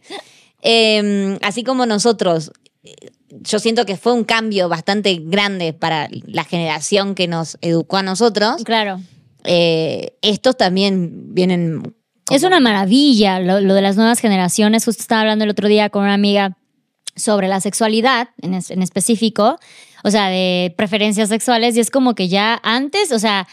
[0.62, 2.52] Eh, así como nosotros,
[3.30, 8.04] yo siento que fue un cambio bastante grande para la generación que nos educó a
[8.04, 8.64] nosotros.
[8.64, 9.00] claro.
[9.46, 11.82] Eh, estos también vienen.
[12.26, 14.84] como- Es una maravilla lo, lo de las nuevas generaciones.
[14.84, 16.58] Justo estaba hablando el otro día con una amiga
[17.16, 19.58] sobre la sexualidad en, es- en específico,
[20.04, 23.48] o sea, de preferencias sexuales, y es como que ya antes, o sea,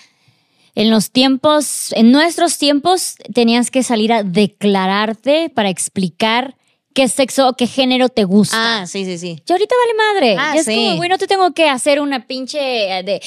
[0.77, 6.55] en los tiempos, en nuestros tiempos, tenías que salir a declararte para explicar
[6.95, 8.81] qué sexo o qué género te gusta.
[8.83, 9.43] Ah, sí, sí, sí.
[9.47, 10.37] Y ahorita vale madre.
[10.39, 10.75] Ah, Ya es sí.
[10.75, 12.59] como, güey, no te tengo que hacer una pinche
[12.99, 13.21] eh, de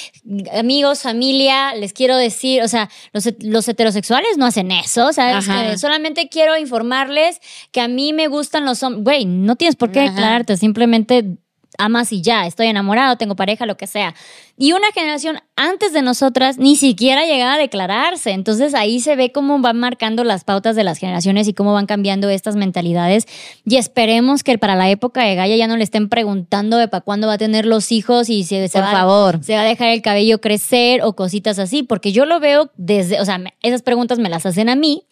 [0.57, 5.47] amigos, familia, les quiero decir, o sea, los, het- los heterosexuales no hacen eso, ¿sabes?
[5.47, 5.69] Ajá.
[5.71, 7.39] Que solamente quiero informarles
[7.71, 9.03] que a mí me gustan los hombres.
[9.03, 10.09] Güey, no tienes por qué Ajá.
[10.13, 11.38] declararte, simplemente
[11.77, 14.13] amas y ya, estoy enamorado, tengo pareja, lo que sea.
[14.58, 18.32] Y una generación antes de nosotras ni siquiera llegaba a declararse.
[18.32, 21.86] Entonces ahí se ve cómo van marcando las pautas de las generaciones y cómo van
[21.86, 23.25] cambiando estas mentalidades.
[23.65, 27.01] Y esperemos que para la época de Gaia ya no le estén preguntando de para
[27.01, 29.39] cuándo va a tener los hijos y si se, Por favor.
[29.43, 31.84] se va a dejar el cabello crecer o cositas así.
[31.84, 35.03] Porque yo lo veo desde, o sea, esas preguntas me las hacen a mí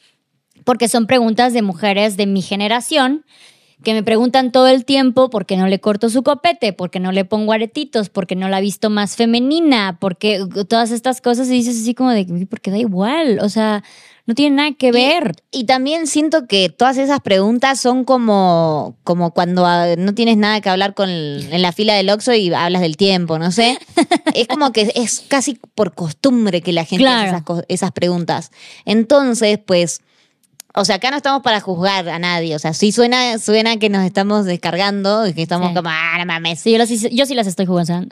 [0.65, 3.24] porque son preguntas de mujeres de mi generación
[3.84, 7.00] que me preguntan todo el tiempo por qué no le corto su copete, por qué
[7.00, 11.22] no le pongo aretitos, por qué no la he visto más femenina, porque todas estas
[11.22, 13.84] cosas y dices así como de, "Uy, porque da igual, o sea,
[14.26, 15.36] no tiene nada que ver.
[15.52, 20.60] Y también siento que todas esas preguntas son como, como cuando ah, no tienes nada
[20.60, 23.78] que hablar con el- en la fila del Oxxo y hablas del tiempo, no sé.
[24.36, 27.38] es como que es casi por costumbre que la gente Claro.
[27.48, 28.52] hace esas preguntas.
[28.84, 30.02] Entonces, pues,
[30.75, 32.56] o sea, acá no estamos para juzgar a nadie.
[32.56, 35.73] O sea, sí suena, suena que nos estamos descargando y que estamos Sí.
[35.75, 36.60] como, ah, no mames.
[36.60, 38.06] Sí, yo, las- yo sí las estoy jugando.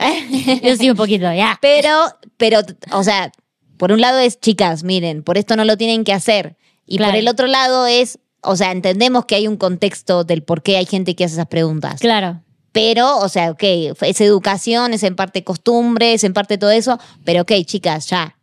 [0.62, 1.58] yo sí un poquito, ya.
[1.62, 1.90] Pero,
[2.36, 2.60] pero,
[2.92, 3.30] o sea,
[3.76, 6.56] por un lado es, chicas, miren, por esto no lo tienen que hacer.
[6.86, 7.12] Y Claro.
[7.12, 10.76] por el otro lado es, o sea, entendemos que hay un contexto del por qué
[10.76, 12.00] hay gente que hace esas preguntas.
[12.00, 12.42] Claro.
[12.72, 13.62] Pero, o sea, ok,
[14.02, 18.36] es educación, es en parte costumbre, es en parte todo eso, pero ok, chicas, ya.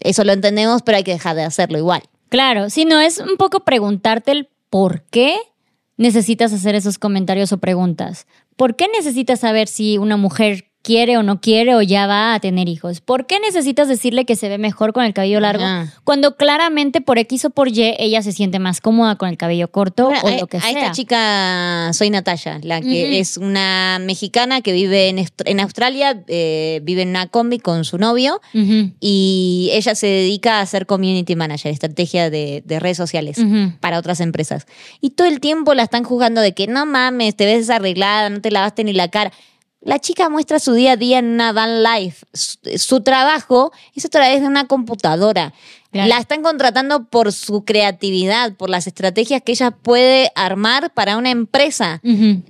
[0.00, 2.02] Eso lo entendemos, pero hay que dejar de hacerlo igual.
[2.34, 5.36] Claro, si no es un poco preguntarte el por qué
[5.96, 8.26] necesitas hacer esos comentarios o preguntas.
[8.56, 12.40] ¿Por qué necesitas saber si una mujer quiere o no quiere o ya va a
[12.40, 13.00] tener hijos?
[13.00, 15.92] ¿Por qué necesitas decirle que se ve mejor con el cabello largo Ajá.
[16.04, 19.68] cuando claramente por X o por Y ella se siente más cómoda con el cabello
[19.68, 20.70] corto Ahora, o a, lo que a sea?
[20.70, 27.02] esta chica soy Natalia, la que es una mexicana que vive en, Australia, eh, vive
[27.02, 28.40] en una combi con su novio
[29.00, 33.40] y ella se dedica a ser community manager, estrategia de, de redes sociales
[33.80, 34.66] para otras empresas.
[35.00, 38.42] Y todo el tiempo la están juzgando de que no mames, te ves desarreglada, no
[38.42, 39.32] te lavaste ni la cara.
[39.84, 42.26] La chica muestra su día a día en una van life.
[42.32, 45.52] Su, su trabajo es a través de una computadora.
[45.94, 46.08] Claro.
[46.08, 51.30] La están contratando por su creatividad, por las estrategias que ella puede armar para una
[51.30, 52.00] empresa.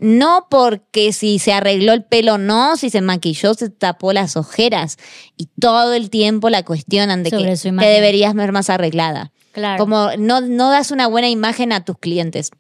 [0.01, 4.97] No porque si se arregló el pelo no, si se maquilló, se tapó las ojeras.
[5.37, 9.31] Y todo el tiempo la cuestionan de Sobre que te deberías ver más arreglada.
[9.53, 9.79] Claro.
[9.79, 12.51] Como no, no das una buena imagen a tus clientes.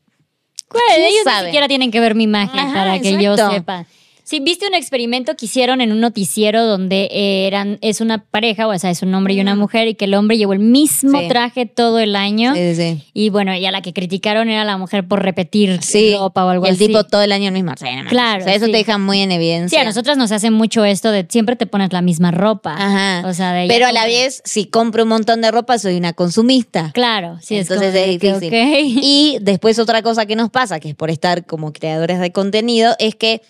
[0.68, 1.40] Bueno, ¿Quién ellos sabe?
[1.40, 3.86] ni siquiera tienen que ver mi imagen Ajá, para que yo sepa.
[4.26, 7.08] Si viste un experimento que hicieron en un noticiero donde
[7.46, 10.14] eran, es una pareja, o sea, es un hombre y una mujer, y que el
[10.14, 11.28] hombre llevó el mismo Sí.
[11.28, 12.54] traje todo el año.
[12.54, 13.02] Sí, sí.
[13.12, 16.48] Y bueno, y a la que criticaron era la mujer por repetir Sí, ropa o
[16.48, 16.86] algo y el así.
[16.86, 17.72] tipo todo el año el mismo.
[17.76, 18.08] Sí, mames.
[18.08, 18.72] Claro, O sea, eso sí.
[18.72, 19.78] te deja muy en evidencia.
[19.78, 22.74] Sí, a nosotras nos hace mucho esto de siempre te pones la misma ropa.
[22.78, 23.28] Ajá.
[23.28, 26.14] O sea, de Pero a la vez, si compro un montón de ropa, soy una
[26.14, 26.92] consumista.
[26.94, 29.00] Claro, sí, Entonces es, que, difícil.
[29.02, 32.94] Y después otra cosa que nos pasa, que es por estar como creadores de contenido,
[32.98, 33.42] es que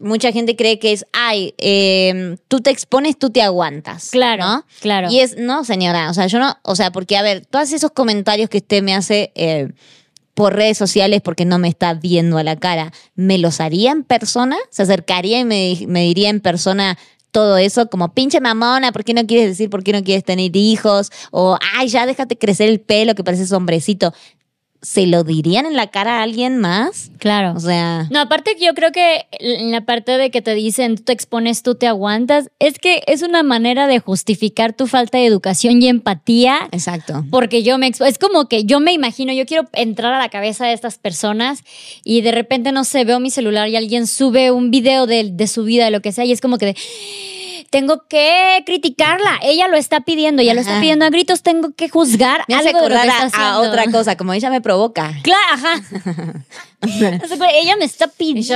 [0.00, 4.10] mucha gente cree que es, ay, eh, tú te expones, tú te aguantas.
[4.10, 4.66] Claro, ¿no?
[4.80, 5.08] claro.
[5.10, 7.90] Y es, no, señora, o sea, yo no, o sea, porque a ver, todos esos
[7.90, 9.72] comentarios que usted me hace eh,
[10.34, 14.02] por redes sociales porque no me está viendo a la cara, ¿me los haría en
[14.02, 14.56] persona?
[14.70, 16.98] ¿Se acercaría y me, me diría en persona
[17.30, 17.88] todo eso?
[17.90, 21.10] Como, pinche mamona, ¿por qué no quieres decir por qué no quieres tener hijos?
[21.30, 24.12] O, ay, ya déjate crecer el pelo que pareces hombrecito.
[24.84, 27.10] ¿Se lo dirían en la cara a alguien más?
[27.18, 27.54] Claro.
[27.56, 30.96] O sea, No, aparte que yo creo que en la parte de que te dicen
[30.96, 35.16] tú te expones, tú te aguantas, es que es una manera de justificar tu falta
[35.18, 36.68] de educación y empatía.
[36.70, 37.24] exacto.
[37.30, 40.28] Porque yo me expo- es como que yo me imagino, yo quiero entrar a la
[40.28, 41.60] cabeza de estas personas
[42.04, 45.46] y de repente no sé, veo mi celular y alguien sube un video de, de
[45.46, 46.76] su vida, de lo que sea, y es como que de,
[47.70, 51.88] tengo que criticarla, ella lo está pidiendo, ella lo está pidiendo a gritos, tengo que
[51.88, 53.60] juzgar Me hace algo de lo que está a, a haciendo.
[53.60, 55.12] otra cosa, como ella me provoca.
[55.22, 55.82] Claro, ajá.
[57.54, 58.54] Ella me está pidiendo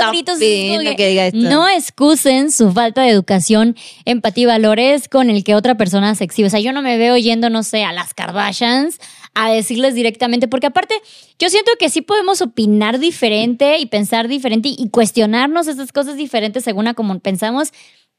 [0.00, 0.38] a gritos.
[0.38, 1.38] pidiendo es como que diga esto.
[1.38, 6.24] No excusen su falta de educación, empatía y valores con el que otra persona se
[6.24, 6.48] exhibe.
[6.48, 8.98] O sea, yo no me veo yendo, no sé, a las Kardashians
[9.34, 10.94] a decirles directamente, porque aparte,
[11.38, 16.64] yo siento que sí podemos opinar diferente y pensar diferente y cuestionarnos estas cosas diferentes
[16.64, 17.72] según a como pensamos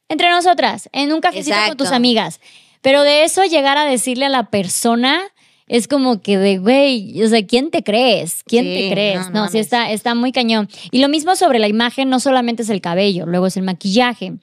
[0.09, 2.39] entre nosotras, en un cafecito con tus amigas.
[2.81, 5.21] Pero de eso llegar a decirle a la persona
[5.67, 8.43] es como que de, güey, o sea, ¿quién te crees?
[8.45, 9.19] ¿Quién Sí, te crees?
[9.27, 10.69] no, No, no sí está, está muy cañón.
[10.91, 14.33] Y lo mismo sobre la imagen, no solamente es el cabello, luego es el maquillaje.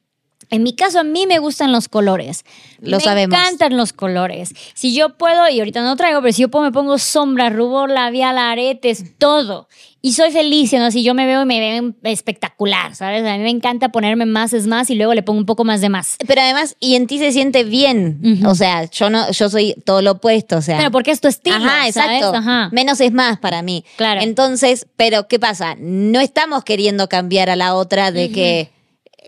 [0.55, 2.45] En mi caso, a mí me gustan los colores.
[2.81, 3.37] Lo me sabemos.
[3.39, 4.55] encantan los colores.
[4.75, 7.91] Si yo puedo, y ahorita no traigo, pero si yo puedo, me pongo sombra, rubor,
[7.91, 9.69] labial, aretes, todo.
[10.01, 10.91] Y soy feliz, ¿no?
[10.91, 13.25] Si yo me veo y me veo espectacular, ¿sabes?
[13.27, 15.81] A mí me encanta ponerme más es más y luego le pongo un poco más
[15.81, 16.19] de más.
[16.27, 18.21] Pero además, y en ti se siente bien.
[18.23, 18.51] Ujú.
[18.51, 20.59] O sea, yo no, yo soy todo lo opuesto.
[20.59, 20.77] O sea.
[20.77, 22.19] Pero porque es tu estilo, Ajá, ¿sabes?
[22.21, 22.35] exacto.
[22.37, 22.69] Ajá.
[22.71, 23.83] Menos es más para mí.
[23.97, 24.21] Claro.
[24.21, 25.75] Entonces, pero ¿qué pasa?
[25.79, 28.74] No estamos queriendo cambiar a la otra de que,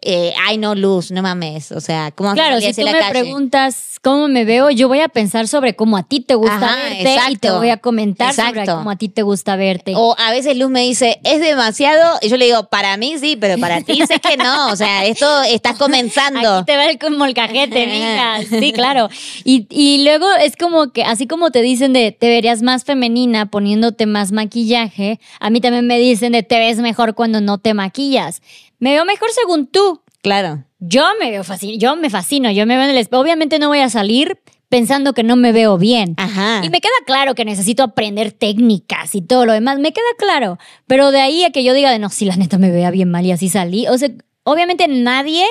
[0.02, 1.72] eh, ay, no, Luz, no mames.
[1.72, 3.10] O sea, ¿cómo Claro, si tú la me calle?
[3.10, 6.76] preguntas cómo me veo, yo voy a pensar sobre cómo a ti te gusta Ajá,
[6.76, 7.58] verte y te exacto.
[7.58, 8.76] voy a comentar sobre Exacto.
[8.76, 9.94] cómo a ti te gusta verte.
[9.96, 12.18] O a veces Luz me dice, es demasiado.
[12.22, 14.68] Y yo le digo, para mí sí, pero para ti sé que no.
[14.68, 16.58] O sea, esto estás comenzando.
[16.58, 18.38] Aquí te va el como el cajete, mija.
[18.60, 19.08] Sí, claro.
[19.44, 23.46] Y, y luego es como que, así como te dicen de te verías más femenina
[23.46, 27.74] poniéndote más maquillaje, a mí también me dicen de te ves mejor cuando no te
[27.74, 28.40] maquillas.
[28.78, 30.02] Me veo mejor según tú.
[30.22, 30.64] Claro.
[30.78, 33.22] Yo me veo fascino, yo me fascino, yo me veo en el espejo.
[33.22, 36.14] Obviamente no voy a salir pensando que no me veo bien.
[36.16, 36.60] Ajá.
[36.64, 40.58] Y me queda claro que necesito aprender técnicas y todo lo demás, me queda claro.
[40.86, 43.10] Pero de ahí a que yo diga de no, si la neta me vea bien
[43.10, 43.86] mal y así salí.
[43.88, 44.10] O sea,
[44.42, 45.44] obviamente nadie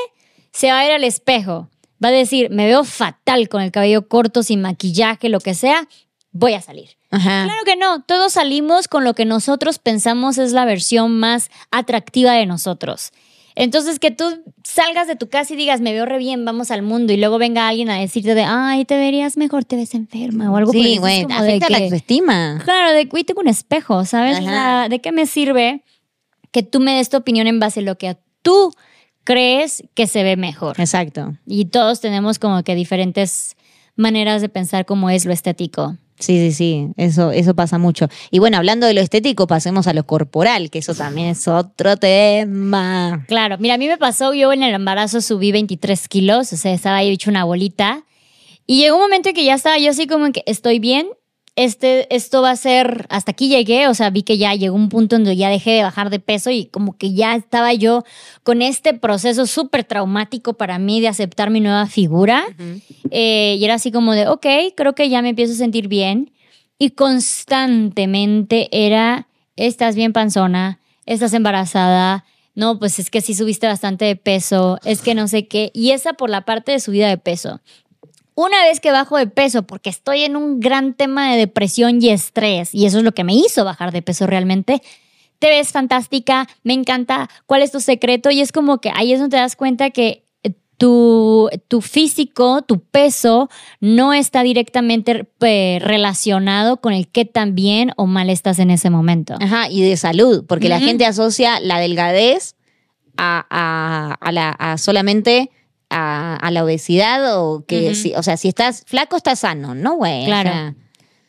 [0.52, 1.70] se va a ir al espejo.
[2.04, 5.88] Va a decir, me veo fatal con el cabello corto, sin maquillaje, lo que sea,
[6.32, 6.98] voy a salir.
[7.16, 7.46] Ajá.
[7.46, 12.34] Claro que no, todos salimos con lo que nosotros pensamos es la versión más atractiva
[12.34, 13.12] de nosotros.
[13.56, 14.26] Entonces, que tú
[14.64, 17.38] salgas de tu casa y digas, me veo re bien, vamos al mundo, y luego
[17.38, 20.82] venga alguien a decirte de, ay, te verías mejor, te ves enferma o algo el
[20.82, 22.62] Sí, güey, afecta la autoestima.
[22.66, 24.40] Claro, de que tengo un espejo, ¿sabes?
[24.90, 25.84] ¿De qué me sirve
[26.52, 28.74] que tú me des tu opinión en base a lo que tú
[29.24, 30.78] crees que se ve mejor?
[30.78, 31.38] Exacto.
[31.46, 33.56] Y todos tenemos como que diferentes
[33.96, 35.96] maneras de pensar cómo es lo estético.
[36.18, 38.08] Sí, sí, sí, eso, eso pasa mucho.
[38.32, 41.98] Y bueno, hablando de lo estético, pasemos a lo corporal, que eso también es otro
[41.98, 43.26] tema.
[43.28, 46.74] Claro, mira, a mí me pasó, yo en el embarazo subí 23 kilos, o sea,
[46.74, 48.06] estaba ahí hecho una bolita.
[48.66, 51.08] Y llegó un momento en que ya estaba yo así como que estoy bien,
[51.56, 54.90] este, esto va a ser, hasta aquí llegué, o sea, vi que ya llegó un
[54.90, 58.04] punto donde ya dejé de bajar de peso y como que ya estaba yo
[58.44, 62.44] con este proceso súper traumático para mí de aceptar mi nueva figura.
[63.10, 66.32] Eh, y era así como de, ok, creo que ya me empiezo a sentir bien.
[66.78, 74.06] Y constantemente era, estás bien panzona, estás embarazada, no, pues es que sí subiste bastante
[74.06, 75.72] de peso, es que no sé qué.
[75.74, 77.62] Y esa por la parte de subida de peso.
[78.36, 82.10] Una vez que bajo de peso, porque estoy en un gran tema de depresión y
[82.10, 84.82] estrés, y eso es lo que me hizo bajar de peso realmente,
[85.40, 88.32] te ves fantástica, me encanta, ¿cuál es tu secreto?
[88.32, 92.62] Y es como que ahí es donde te das cuenta que eh, tu, tu físico,
[92.62, 98.60] tu peso, no está directamente eh, relacionado con el qué tan bien o mal estás
[98.60, 99.36] en ese momento.
[99.40, 102.56] Ajá, y de salud, porque la gente asocia la delgadez
[103.18, 105.52] a, a- a la, a solamente
[105.90, 109.96] a, a la obesidad o que, si, o sea, si estás flaco, estás sano, ¿no,
[109.96, 110.24] güey?
[110.24, 110.50] O Claro.
[110.50, 110.76] sea,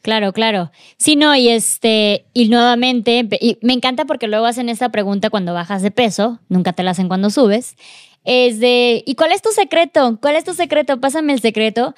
[0.03, 0.71] Claro, claro.
[0.99, 5.53] Sí, no, y este, y nuevamente, y me encanta porque luego hacen esta pregunta cuando
[5.53, 7.75] bajas de peso, nunca te la hacen cuando subes,
[8.23, 10.17] es de, ¿y cuál es tu secreto?
[10.23, 11.01] ¿Cuál es tu secreto?
[11.01, 11.97] Pásame el secreto.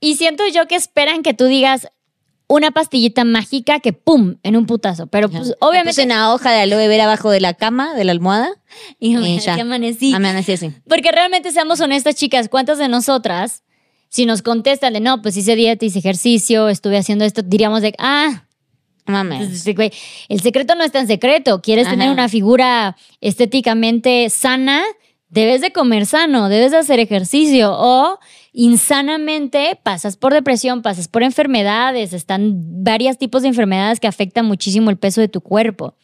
[0.00, 1.88] Y siento yo que esperan que tú digas
[2.46, 5.06] una pastillita mágica que pum, en un putazo.
[5.06, 6.04] Pero pues Me puse obviamente.
[6.04, 8.50] una hoja de aloe vera abajo de la cama, de la almohada.
[8.98, 9.54] Y y ya.
[9.54, 10.14] que amanecí.
[10.14, 10.72] Amanecí así.
[10.88, 13.62] Porque realmente seamos honestas, chicas, ¿cuántas de nosotras,
[14.08, 17.94] si nos contestan de no, pues hice dieta, hice ejercicio, estuve haciendo esto, diríamos de,
[17.98, 18.44] ah,
[19.06, 19.64] Mames.
[19.74, 19.92] Güey,
[20.28, 21.60] El secreto no está en secreto.
[21.60, 21.94] ¿Quieres Ajá.
[21.94, 24.82] tener una figura estéticamente sana?
[25.28, 28.18] Debes de comer sano, debes de hacer ejercicio o
[28.54, 34.90] insanamente pasas por depresión, pasas por enfermedades, están varios tipos de enfermedades que afectan muchísimo
[34.90, 35.96] el peso de tu cuerpo.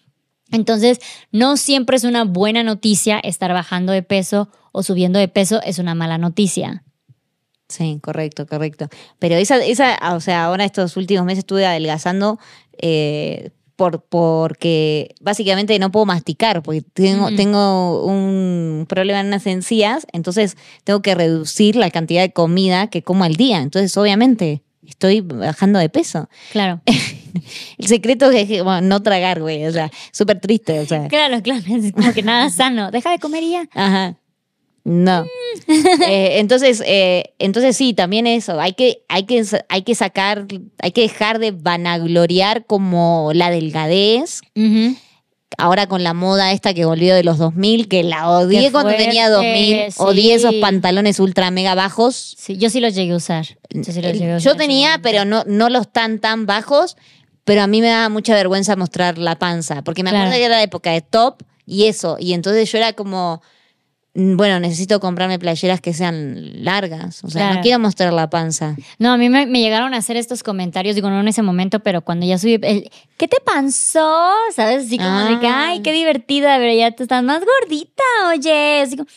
[0.50, 0.98] Entonces,
[1.30, 5.78] no siempre es una buena noticia estar bajando de peso o subiendo de peso, es
[5.78, 6.82] una mala noticia.
[7.68, 8.88] Sí, correcto, correcto.
[9.20, 12.40] Pero esa, esa, o sea, ahora estos últimos meses estuve adelgazando
[12.82, 17.36] eh, por, porque básicamente no puedo masticar, porque tengo, Mm.
[17.36, 23.00] tengo un problema en unas encías, entonces tengo que reducir la cantidad de comida que
[23.00, 23.62] como al día.
[23.62, 26.28] Entonces, obviamente, estoy bajando de peso.
[26.52, 26.82] Claro.
[27.78, 31.08] El secreto es que, bueno, no tragar, güey, o sea, súper triste, o sea.
[31.08, 31.62] Claro, claro.
[31.66, 32.90] Es como que nada sano.
[32.90, 33.68] Deja de comer y ya.
[33.74, 34.16] Ajá.
[34.84, 35.26] No.
[36.06, 38.58] Eh, entonces, eh, entonces sí, también eso.
[38.60, 40.46] Hay que, hay que, hay que sacar,
[40.78, 44.40] hay que dejar de vanagloriar como la delgadez.
[45.58, 48.92] Ahora con la moda esta que volvió de los 2000, que la odié Qué cuando
[48.94, 50.08] tenía fuerte, 2000.
[50.08, 50.60] Odié esos sí.
[50.60, 52.36] pantalones ultra mega bajos.
[52.38, 53.46] Sí, yo sí los llegué a usar.
[53.68, 56.96] Yo, sí los llegué a usar Yo tenía, pero no, no los tan, tan bajos.
[57.44, 59.82] Pero a mí me daba mucha vergüenza mostrar la panza.
[59.82, 60.26] Porque me Claro.
[60.26, 62.16] acuerdo que era la época de top y eso.
[62.18, 63.42] Y entonces yo era como.
[64.14, 67.22] Mm, bueno, necesito comprarme playeras que sean largas.
[67.24, 67.54] O sea, Claro.
[67.56, 68.76] no quiero mostrar la panza.
[68.98, 71.80] No, a mí me, me llegaron a hacer estos comentarios, digo, no en ese momento,
[71.80, 74.30] pero cuando ya subí, el, ¿qué te pasó?
[74.54, 74.86] ¿Sabes?
[74.86, 75.68] Así como de que, Ah.
[75.68, 78.02] ay, qué divertida, pero ya te estás más gordita,
[78.34, 78.80] oye.
[78.82, 79.08] Así como,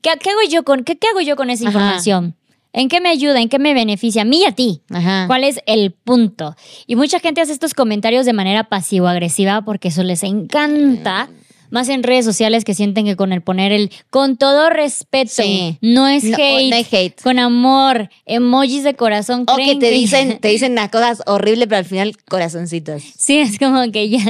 [0.00, 1.78] ¿qué, qué hago yo con, qué, qué hago yo con esa Ajá.
[1.78, 2.36] información?
[2.74, 3.38] ¿En qué me ayuda?
[3.42, 4.22] ¿En qué me beneficia?
[4.22, 4.80] A mí y a ti.
[4.90, 5.26] Ajá.
[5.26, 6.56] ¿Cuál es el punto?
[6.86, 11.28] Y mucha gente hace estos comentarios de manera pasivo-agresiva porque eso les encanta.
[11.72, 15.78] Más en redes sociales que sienten que con el poner el con todo respeto, Sí.
[15.80, 17.20] no es No, hate, no hate.
[17.22, 19.44] con amor, emojis de corazón.
[19.48, 23.02] O que te dicen, te dicen las cosas horribles, pero al final corazoncitos.
[23.16, 24.20] Sí, es como que ya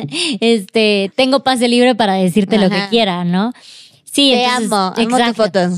[0.41, 3.53] este, tengo pase libre para decirte lo que quiera, ¿no?
[4.05, 5.73] Sí, Te entonces, amo, amo tus fotos.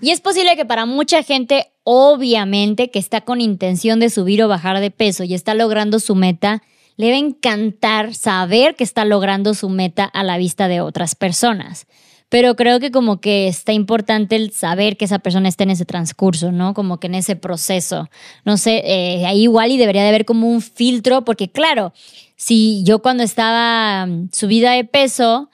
[0.00, 4.48] Y es posible que para mucha gente, obviamente, que está con intención de subir o
[4.48, 6.62] bajar de peso y está logrando su meta,
[6.96, 11.14] le va a encantar saber que está logrando su meta a la vista de otras
[11.14, 11.86] personas.
[12.28, 15.84] Pero creo que como que está importante el saber que esa persona está en ese
[15.84, 16.72] transcurso, ¿no?
[16.72, 18.08] Como que en ese proceso.
[18.46, 21.92] No sé, eh, ahí igual y debería de haber como un filtro, porque claro,
[22.36, 25.50] si yo cuando estaba mm, subida de peso,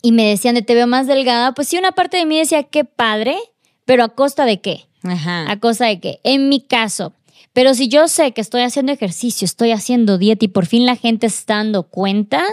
[0.00, 2.62] y me decían de te veo más delgada, pues sí, una parte de mí decía,
[2.62, 3.36] qué padre,
[3.84, 4.86] pero a costa de qué?
[5.02, 5.50] Ajá.
[5.50, 6.20] A costa de qué?
[6.22, 7.12] En mi caso.
[7.52, 10.96] Pero si yo sé que estoy haciendo ejercicio, estoy haciendo dieta y por fin la
[10.96, 12.44] gente está dando cuenta,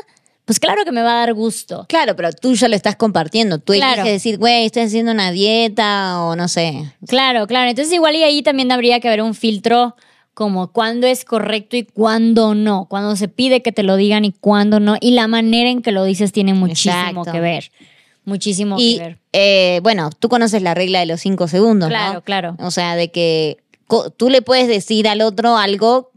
[0.45, 1.85] pues claro que me va a dar gusto.
[1.89, 3.59] Claro, pero tú ya lo estás compartiendo.
[3.59, 4.01] Tú Claro.
[4.01, 6.91] eliges decir, güey, estoy haciendo una dieta o no sé.
[7.07, 7.69] Claro, claro.
[7.69, 9.95] Entonces igual y ahí también habría que haber un filtro
[10.33, 14.33] como cuándo es correcto y cuándo no, cuándo se pide que te lo digan y
[14.33, 14.97] cuándo no.
[14.99, 17.31] Y la manera en que lo dices tiene muchísimo Exacto.
[17.31, 17.71] que ver.
[18.25, 19.17] Muchísimo Y que ver.
[19.33, 21.95] eh, bueno, tú conoces la regla de los cinco segundos, ¿no?
[21.95, 22.55] Claro, claro.
[22.59, 23.57] O sea, de que
[24.17, 26.11] tú le puedes decir al otro algo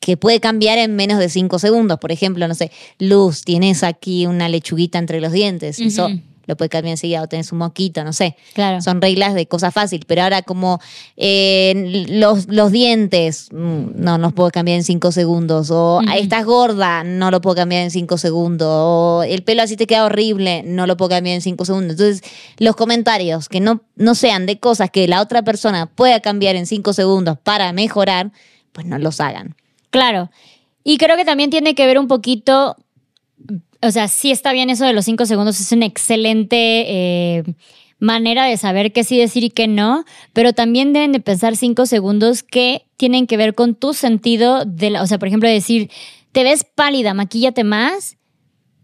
[0.00, 1.98] que puede cambiar en menos de cinco segundos.
[1.98, 5.78] Por ejemplo, no sé, Luz, tienes aquí una lechuguita entre los dientes.
[5.78, 6.08] Eso.
[6.46, 7.22] Lo puede cambiar enseguida.
[7.22, 8.36] O tenés un moquito, no sé.
[8.54, 8.80] Claro.
[8.80, 10.04] Son reglas de cosas fáciles.
[10.06, 10.80] Pero ahora como
[11.16, 15.70] eh, los, los dientes, mm, no, no los puedo cambiar en cinco segundos.
[15.70, 18.68] O estás gorda, no lo puedo cambiar en cinco segundos.
[18.70, 21.92] O el pelo así te queda horrible, no lo puedo cambiar en cinco segundos.
[21.92, 22.22] Entonces,
[22.58, 26.66] los comentarios que no, no sean de cosas que la otra persona pueda cambiar en
[26.66, 28.30] cinco segundos para mejorar,
[28.72, 29.56] pues no los hagan.
[29.90, 30.30] Claro.
[30.84, 32.76] Y creo que también tiene que ver un poquito,
[33.82, 37.44] o sea, sí está bien eso de los cinco segundos, es una excelente eh,
[37.98, 41.86] manera de saber qué sí decir y qué no, pero también deben de pensar cinco
[41.86, 45.90] segundos que tienen que ver con tu sentido de la, o sea, por ejemplo, decir,
[46.32, 48.16] te ves pálida, maquíllate más.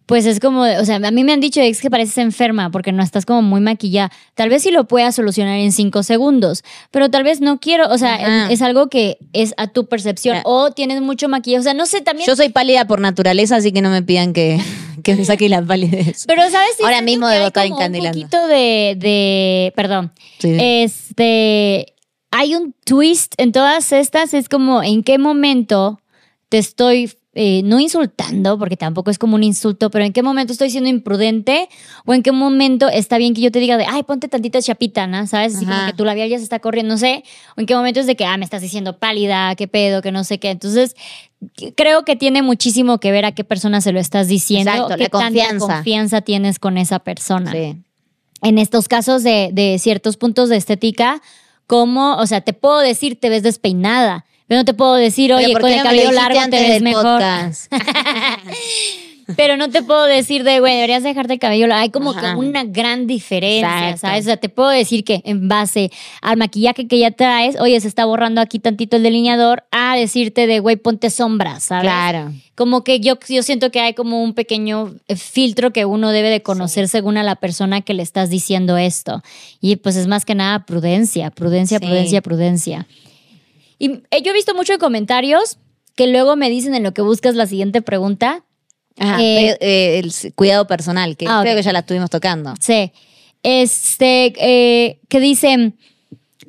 [0.07, 2.92] Pues es como, o sea, a mí me han dicho es que pareces enferma porque
[2.92, 4.12] no estás como muy maquillada.
[4.36, 7.99] Tal vez sí lo puedas solucionar en cinco segundos, pero tal vez no quiero, o
[7.99, 10.38] sea, es algo que es a tu percepción.
[10.44, 12.24] O tienes mucho maquillaje, o sea, no sé, también...
[12.24, 14.61] Yo soy pálida por naturaleza, así que no me pidan que,
[15.07, 16.24] que me saque la palidez.
[16.26, 16.70] pero, ¿sabes?
[16.76, 18.18] Sí Ahora mismo debo estar encandilando.
[18.18, 20.57] Un poquito de, de perdón, Sí.
[20.61, 21.94] este,
[22.30, 26.00] hay un twist en todas estas, es como, ¿en qué momento
[26.48, 27.12] te estoy...
[27.39, 30.89] eh, no insultando, porque tampoco es como un insulto, pero en qué momento estoy siendo
[30.89, 31.68] imprudente
[32.07, 35.07] o en qué momento está bien que yo te diga de, ay, ponte tantita chapita,
[35.07, 35.26] ¿no?
[35.26, 35.55] ¿Sabes?
[35.57, 37.22] Así como que tu labial ya se está corriendo, no sé,
[37.57, 40.12] o en qué momento es de que, ah, me estás diciendo pálida, qué pedo, que
[40.12, 40.51] no sé qué.
[40.51, 40.97] Entonces,
[41.76, 45.03] creo que tiene muchísimo que ver a qué persona se lo estás diciendo, Exacto, qué
[45.05, 45.66] la tanta confianza.
[45.74, 47.76] confianza tienes con esa persona Sí.
[48.43, 51.20] en estos casos de, de ciertos puntos de estética,
[51.66, 55.53] como, o sea, te puedo decir te ves despeinada, pero no te puedo decir, oye,
[55.53, 57.22] ¿por con el cabello largo te ves mejor.
[59.34, 61.82] Pero no te puedo decir de, güey, deberías dejarte el cabello largo.
[61.82, 62.20] Hay como Ajá.
[62.34, 64.01] que una gran diferencia, Exacto.
[64.03, 64.20] ¿sabes?
[64.20, 65.90] O sea, te puedo decir que en base
[66.22, 70.47] al maquillaje que ya traes, oye, se está borrando aquí tantito el delineador, a decirte
[70.47, 71.82] de, güey, ponte sombras, ¿sabes?
[71.90, 72.32] Claro.
[72.55, 76.30] Como que yo, yo siento que hay como un pequeño eh, filtro que uno debe
[76.30, 79.22] de conocer según a la persona que le estás diciendo esto.
[79.61, 81.84] Y pues es más que nada prudencia, prudencia, Sí.
[81.84, 82.86] prudencia, prudencia.
[83.79, 85.59] Y eh, yo he visto mucho en comentarios
[85.95, 88.45] que luego me dicen en lo que buscas la siguiente pregunta.
[88.99, 92.55] Ajá, Eh, eh, el cuidado personal, que Ah, creo que ya la estuvimos tocando.
[92.61, 92.93] Sí.
[93.43, 95.77] Este, eh, que dicen,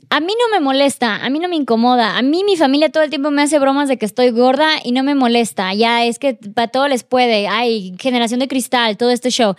[0.10, 3.04] a mí no me molesta, a mí no me incomoda, a mí mi familia todo
[3.04, 6.18] el tiempo me hace bromas de que estoy gorda y no me molesta, ya es
[6.20, 9.56] que para todo les puede, ay, generación de cristal, todo este show.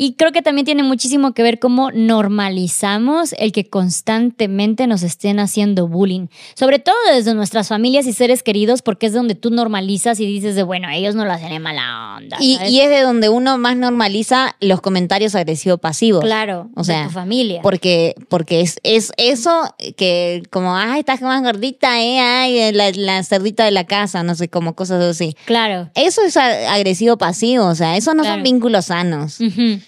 [0.00, 5.40] Y creo que también tiene muchísimo que ver cómo normalizamos el que constantemente nos estén
[5.40, 6.28] haciendo bullying.
[6.54, 10.54] Sobre todo desde nuestras familias y seres queridos, porque es donde tú normalizas y dices
[10.54, 12.36] de, bueno, ellos no lo hacen en mala onda.
[12.40, 16.22] Y, y es de donde uno más normaliza los comentarios agresivos-pasivos.
[16.22, 17.60] claro, O de sea, tu familia.
[17.62, 23.24] Porque, porque es, es eso que como, ay, estás más gordita, eh, ay, la, la
[23.24, 25.36] cerdita de la casa, no sé, como cosas así.
[25.44, 25.90] Claro.
[25.96, 28.36] Eso es agresivo-pasivo, o sea, esos no Claro.
[28.36, 29.40] son vínculos sanos.
[29.40, 29.80] Ujú.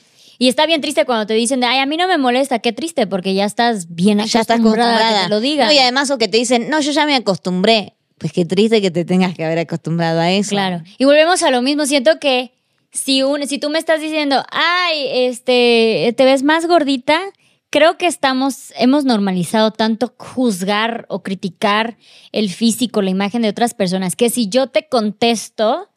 [0.43, 2.73] Y está bien triste cuando te dicen, de, ay, a mí no me molesta, qué
[2.73, 5.25] triste, porque ya estás bien Ya estás acostumbrada que acostumbrada.
[5.25, 5.67] te lo digan.
[5.67, 7.93] No, y además o que te dicen, no, yo ya me acostumbré.
[8.17, 10.49] Pues qué triste que te tengas que haber acostumbrado a eso.
[10.49, 10.83] Claro.
[10.97, 11.85] Y volvemos a lo mismo.
[11.85, 12.55] Siento que
[12.91, 17.21] si, un, si tú me estás diciendo, ay, este, te ves más gordita,
[17.69, 21.99] creo que estamos, hemos normalizado tanto juzgar o criticar
[22.33, 25.90] el físico, la imagen de otras personas, que si yo te contesto,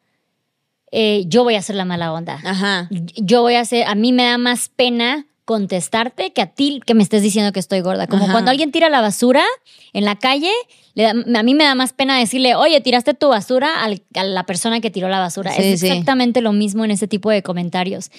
[0.96, 2.40] eh, yo voy a hacer la mala onda.
[2.46, 2.88] Ajá.
[3.16, 6.94] Yo voy a hacer, a mí me da más pena contestarte que a ti que
[6.94, 8.08] me estés diciendo que estoy gorda.
[8.08, 8.32] Como Ajá.
[8.34, 9.44] cuando alguien tira la basura
[9.92, 10.52] en la calle,
[10.96, 14.24] le da- a mí me da más pena decirle, oye, tiraste tu basura al- a
[14.24, 15.52] la persona que tiró la basura.
[15.52, 15.88] Sí, es sí.
[15.88, 18.10] exactamente lo mismo en ese tipo de comentarios,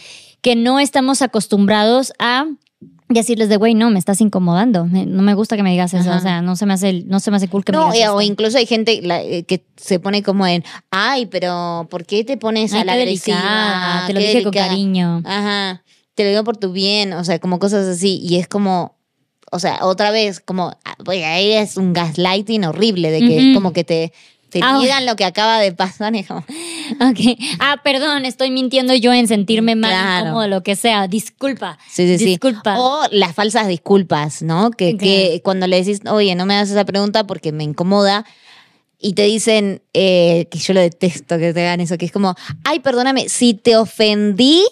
[0.43, 2.47] que no estamos acostumbrados a
[3.15, 6.11] decirles de, güey, no, me estás incomodando, me- no me gusta que me digas eso,
[6.11, 6.19] Ajá.
[6.19, 7.97] o sea, no se me hace, no se me hace cool que me No, digas
[7.99, 8.17] y- esto.
[8.17, 12.25] o incluso hay gente la- eh, que se pone como en, ay, pero ¿por qué
[12.25, 13.37] te pones Ay, a la agresiva?
[13.39, 14.69] delicada, te lo dije con delicada".
[14.69, 15.23] cariño.
[15.25, 15.83] Ajá,
[16.15, 18.21] te lo digo por tu bien, o sea, como cosas así.
[18.23, 18.97] Y es como,
[19.51, 23.55] o sea, otra vez, como, ah, ahí es un gaslighting horrible, de que Ujú.
[23.55, 24.13] como que te,
[24.61, 24.79] te Ah.
[24.81, 26.15] digan lo que acaba de pasar.
[26.17, 27.39] y como, Ok.
[27.59, 30.27] Ah, perdón, estoy mintiendo yo en sentirme mal, Claro.
[30.27, 31.09] incómodo, lo que sea.
[31.09, 31.79] Disculpa.
[31.91, 32.39] Sí, sí, sí.
[32.77, 34.71] O las falsas disculpas, ¿no?
[34.71, 38.25] Que cuando le decís, oye, no me hagas esa pregunta porque me incomoda.
[39.01, 42.35] Y te dicen, eh, que yo lo detesto que te hagan eso, que es como,
[42.65, 44.65] ay, perdóname, si te ofendí,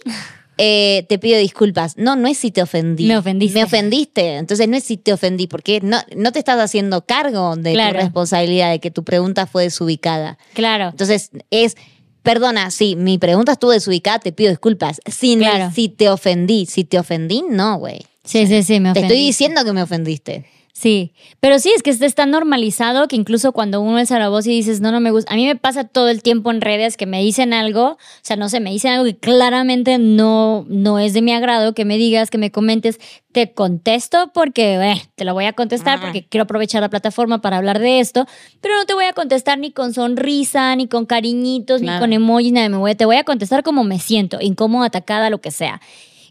[0.58, 1.96] eh, te pido disculpas.
[1.96, 3.06] No, no es si te ofendí.
[3.06, 3.58] Me ofendiste.
[3.58, 4.34] Me ofendiste.
[4.36, 7.94] Entonces no es si te ofendí, porque no, no te estás haciendo cargo de Claro.
[7.98, 10.38] tu responsabilidad, de que tu pregunta fue desubicada.
[10.54, 10.90] Claro.
[10.90, 11.76] Entonces es,
[12.22, 15.00] perdona, sí, mi pregunta estuvo desubicada, te pido disculpas.
[15.10, 15.72] Sin el Claro.
[15.74, 18.00] si te ofendí, si te ofendí, no, güey.
[18.24, 19.14] Sí, sí, sí, me Te ofendí.
[19.14, 20.44] estoy diciendo que me ofendiste.
[20.74, 24.50] Sí, pero sí, es que está normalizado que incluso cuando uno alza la voz y
[24.50, 27.04] dices, no, no me gusta, a mí me pasa todo el tiempo en redes que
[27.04, 31.12] me dicen algo, o sea, no sé, me dicen algo que claramente no, no es
[31.12, 32.98] de mi agrado, que me digas, que me comentes,
[33.32, 37.58] te contesto porque, eh, te lo voy a contestar porque quiero aprovechar la plataforma para
[37.58, 38.26] hablar de esto,
[38.62, 42.52] pero no te voy a contestar ni con sonrisa, ni con cariñitos, ni con emojis,
[42.52, 45.82] nada, me voy, te voy a contestar como me siento, incómoda, atacada, lo que sea.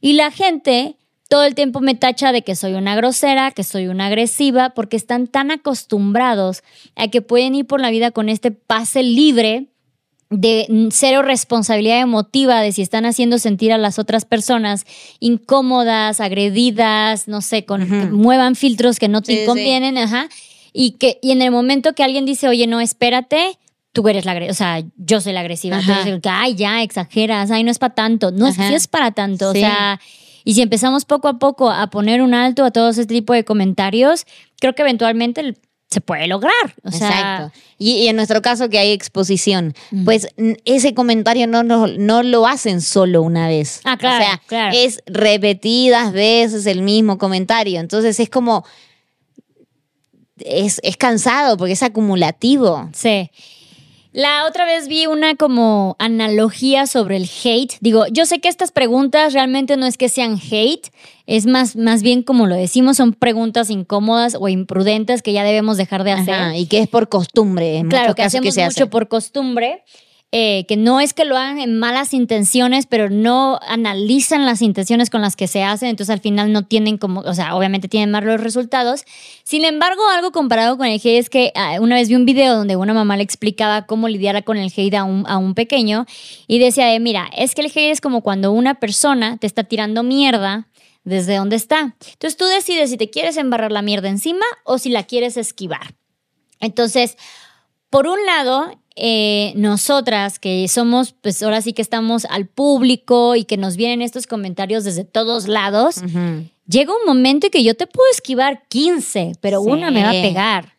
[0.01, 0.95] Y la gente
[1.31, 4.97] todo el tiempo me tacha de que soy una grosera, que soy una agresiva, porque
[4.97, 6.61] están tan acostumbrados
[6.97, 9.67] a que pueden ir por la vida con este pase libre
[10.29, 14.83] de cero responsabilidad emotiva de si están haciendo sentir a las otras personas
[15.21, 18.17] incómodas, agredidas, no sé, con que Ujú.
[18.17, 19.45] muevan filtros que no te Sí, sí.
[19.45, 20.27] convienen, ajá.
[20.73, 23.57] Y que y en el momento que alguien dice, "Oye, no, espérate",
[23.93, 25.77] tú eres la agresiva, o sea, yo soy la agresiva.
[25.77, 26.01] Tú Ajá.
[26.01, 28.31] eres el que, ay, ya, exageras, ay, no es para tanto.
[28.31, 28.67] No, Ajá.
[28.67, 29.59] sí es para tanto, Sí.
[29.59, 29.99] o sea,
[30.43, 33.43] y si empezamos poco a poco a poner un alto a todo este tipo de
[33.45, 34.25] comentarios,
[34.59, 35.55] creo que eventualmente
[35.89, 36.53] se puede lograr.
[36.83, 37.59] O sea, Exacto.
[37.77, 40.05] Y, y en nuestro caso que hay exposición, Mm.
[40.05, 40.27] pues
[40.63, 43.81] ese comentario no, no, no lo hacen solo una vez.
[43.83, 44.75] Ah, claro, O sea, claro.
[44.77, 47.79] es repetidas veces el mismo comentario.
[47.81, 48.63] Entonces es como,
[50.37, 52.89] es, es cansado porque es acumulativo.
[52.93, 53.29] Sí.
[54.13, 57.75] La otra vez vi una como analogía sobre el hate.
[57.79, 60.91] Digo, yo sé que estas preguntas realmente no es que sean hate,
[61.27, 65.77] es más, más bien como lo decimos, son preguntas incómodas o imprudentes que ya debemos
[65.77, 66.33] dejar de hacer.
[66.33, 67.77] Ajá, y que es por costumbre.
[67.77, 68.85] En Claro, que hacemos se mucho hace.
[68.87, 69.83] por costumbre,
[70.33, 75.09] eh, que no es que lo hagan en malas intenciones, pero no analizan las intenciones
[75.09, 78.11] con las que se hacen, entonces al final no tienen como, o sea, obviamente tienen
[78.11, 79.03] malos resultados.
[79.43, 82.55] Sin embargo, algo comparado con el hate es que ah, una vez vi un video
[82.55, 86.05] donde una mamá le explicaba cómo lidiar con el hate a un, a un pequeño
[86.47, 89.65] y decía, de, mira, es que el hate es como cuando una persona te está
[89.65, 90.69] tirando mierda
[91.03, 91.95] desde donde está.
[92.13, 95.95] Entonces tú decides si te quieres embarrar la mierda encima o si la quieres esquivar.
[96.61, 97.17] Entonces,
[97.89, 103.45] por un lado, eh, nosotras que somos, pues ahora sí que estamos al público y
[103.45, 106.01] que nos vienen estos comentarios desde todos lados,
[106.67, 109.69] llega un momento en que yo te puedo esquivar 15, pero Sí.
[109.69, 110.73] una me va a pegar.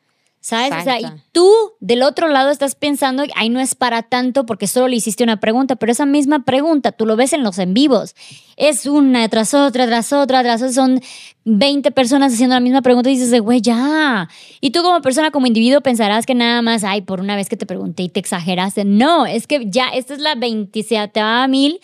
[0.45, 0.73] ¿Sabes?
[0.77, 4.67] O sea, y tú del otro lado estás pensando, ay, no es para tanto porque
[4.67, 7.75] solo le hiciste una pregunta, pero esa misma pregunta tú lo ves en los en
[7.75, 8.17] vivos.
[8.57, 10.73] Es una tras otra, tras otra, tras otra.
[10.73, 11.01] Son
[11.45, 14.29] 20 personas haciendo la misma pregunta y dices, güey, ya.
[14.61, 17.57] Y tú como persona, como individuo, pensarás que nada más, ay, por una vez que
[17.57, 18.85] te pregunté y te exageraste.
[18.85, 21.79] No, es que ya, esta es la 27 mil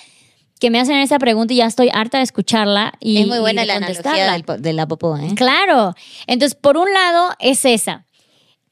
[0.58, 2.94] que me hacen esa pregunta y ya estoy harta de escucharla.
[2.98, 5.30] Y, es muy buena y de la analogía de la popó, ¿eh?
[5.36, 5.94] Claro.
[6.26, 8.04] Entonces, por un lado es esa.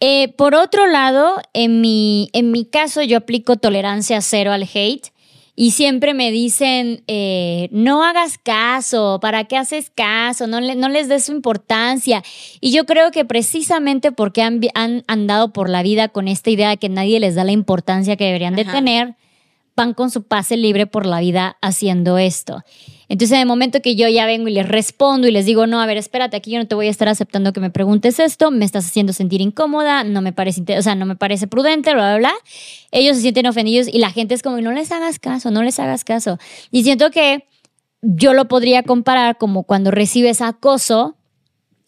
[0.01, 5.09] Eh, por otro lado, en mi, en mi caso, yo aplico tolerancia cero al hate.
[5.59, 10.47] Y siempre me dicen, eh, no hagas caso, ¿para qué haces caso?
[10.47, 12.23] No, le- no les des su importancia.
[12.61, 16.69] Y yo creo que precisamente porque han, han andado por la vida con esta idea
[16.69, 19.15] de que nadie les da la importancia que deberían de tener,
[19.77, 22.65] van con su pase libre por la vida haciendo esto.
[23.09, 25.81] Entonces, en el momento que yo ya vengo y les respondo y les digo, no,
[25.81, 28.51] a ver, espérate, aquí yo no te voy a estar aceptando que me preguntes esto,
[28.51, 32.17] me estás haciendo sentir incómoda, no me parece, o sea, no me parece prudente, bla,
[32.17, 32.35] bla, bla.
[32.91, 35.79] Ellos se sienten ofendidos y la gente es como, no les hagas caso, no les
[35.79, 36.39] hagas caso.
[36.73, 37.47] Y siento que
[38.03, 41.17] yo lo podría comparar como cuando recibes acoso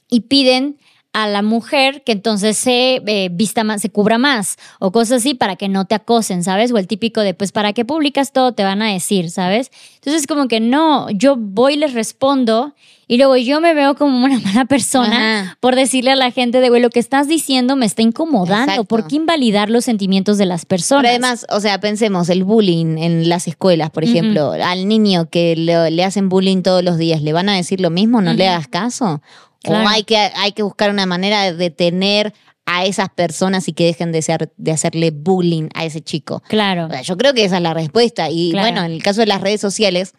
[0.08, 0.78] y piden
[1.12, 5.34] a la mujer que entonces se eh, vista más, se cubra más o cosas así
[5.34, 6.70] para que no te acosen, ¿sabes?
[6.72, 8.52] O el típico de, pues, ¿para qué publicas todo?
[8.52, 9.70] Te van a decir, ¿sabes?
[9.96, 12.74] Entonces, como que no, yo voy y les respondo
[13.10, 16.68] y luego yo me veo como una mala persona por decirle a la gente de,
[16.68, 18.84] güey, lo que estás diciendo me está incomodando.
[18.84, 21.02] ¿Por qué invalidar los sentimientos de las personas?
[21.02, 25.56] Pero además, o sea, pensemos, el bullying en las escuelas, por ejemplo, al niño que
[25.56, 28.20] le, hacen bullying todos los días, ¿le van a decir lo mismo?
[28.20, 29.22] ¿No le hagas caso?
[29.68, 32.32] O hay que, hay que buscar una manera de detener
[32.66, 36.42] a esas personas y que dejen de, ser, de hacerle bullying a ese chico.
[36.48, 36.88] Claro.
[37.02, 38.28] yo creo que esa es la respuesta.
[38.28, 40.12] Y bueno, en el caso de las redes sociales,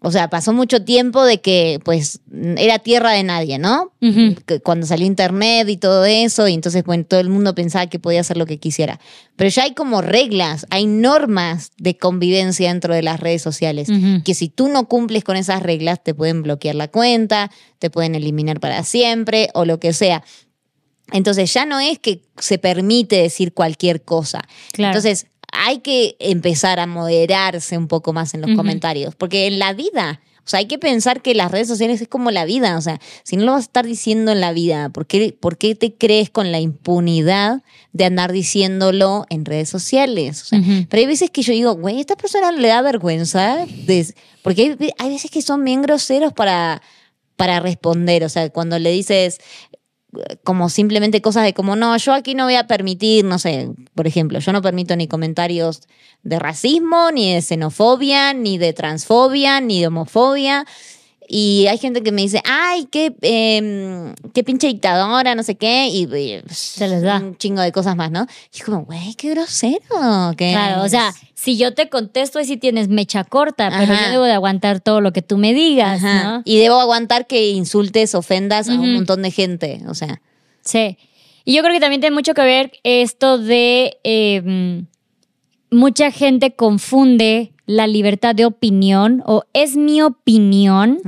[0.00, 2.20] o sea, pasó mucho tiempo de que pues
[2.56, 3.92] era tierra de nadie, ¿no?
[4.62, 8.20] Cuando salió internet y todo eso, y entonces bueno, todo el mundo pensaba que podía
[8.20, 9.00] hacer lo que quisiera.
[9.36, 13.88] Pero ya hay como reglas, hay normas de convivencia dentro de las redes sociales,
[14.24, 18.14] que si tú no cumples con esas reglas te pueden bloquear la cuenta, te pueden
[18.14, 20.22] eliminar para siempre o lo que sea.
[21.12, 24.42] Entonces ya no es que se permite decir cualquier cosa.
[24.76, 29.72] Entonces hay que empezar a moderarse un poco más en los comentarios, porque en la
[29.72, 32.80] vida, o sea, hay que pensar que las redes sociales es como la vida, o
[32.80, 35.74] sea, si no lo vas a estar diciendo en la vida, ¿por qué, por qué
[35.74, 40.48] te crees con la impunidad de andar diciéndolo en redes sociales?
[40.50, 43.66] Pero hay veces que yo digo, güey, esta persona le da vergüenza,
[44.42, 46.82] porque hay, hay, veces que son bien groseros para
[47.36, 49.40] para responder, o sea, cuando le dices,
[50.42, 54.06] como simplemente cosas de como, no, yo aquí no voy a permitir, no sé, por
[54.06, 55.82] ejemplo, yo no permito ni comentarios
[56.22, 60.66] de racismo, ni de xenofobia, ni de transfobia, ni de homofobia.
[61.28, 65.86] Y hay gente que me dice, ay, qué, eh, qué pinche dictadora, no sé qué,
[65.88, 66.06] y,
[66.50, 68.26] se les da un chingo de cosas más, ¿no?
[68.52, 70.34] Y es como, güey, qué grosero.
[70.36, 74.24] claro, o sea, si yo te contesto es si tienes mecha corta, pero yo debo
[74.24, 76.42] de aguantar todo lo que tú me digas, ¿no?
[76.44, 80.20] Y debo aguantar que insultes, ofendas a un montón de gente, o sea.
[80.62, 80.98] Sí.
[81.44, 84.86] Y yo creo que también tiene mucho que ver esto de em,
[85.70, 90.98] mucha gente confunde la libertad de opinión o es mi opinión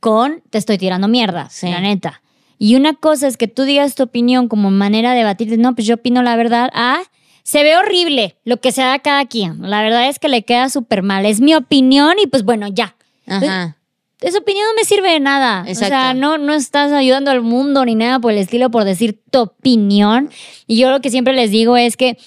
[0.00, 2.22] con te estoy tirando mierda, la neta.
[2.58, 5.86] Y una cosa es que tú digas tu opinión como manera de debatir, no, pues
[5.86, 7.00] yo opino la verdad, ah,
[7.44, 9.70] se ve horrible lo que se da cada quien.
[9.70, 11.24] La verdad es que le queda súper mal.
[11.24, 12.94] Es mi opinión y pues bueno, ya.
[13.26, 13.76] Ajá.
[14.20, 15.64] Esa opinión no me sirve de nada.
[15.70, 19.20] O sea, no, no estás ayudando al mundo ni nada por el estilo por decir
[19.30, 20.28] tu opinión.
[20.66, 22.18] Y yo lo que siempre les digo es que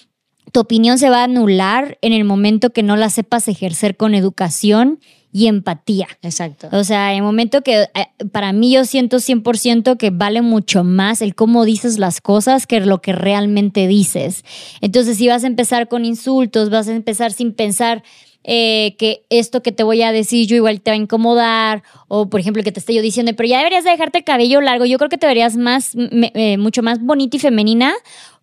[0.52, 4.14] tu opinión se va a anular en el momento que no la sepas ejercer con
[4.14, 5.00] educación
[5.34, 6.08] y empatía.
[6.22, 6.68] Exacto.
[6.72, 7.88] O sea, en el momento que eh,
[8.32, 12.82] para mí yo siento 100% que vale mucho más el cómo dices las cosas que
[12.82, 14.44] lo que realmente dices.
[14.82, 18.04] Entonces, si vas a empezar con insultos, vas a empezar sin pensar
[18.44, 22.28] eh, que esto que te voy a decir yo igual te va a incomodar, o
[22.28, 24.98] por ejemplo que te esté yo diciendo, pero ya deberías dejarte el cabello largo, yo
[24.98, 27.94] creo que te verías más, eh, mucho más bonita y femenina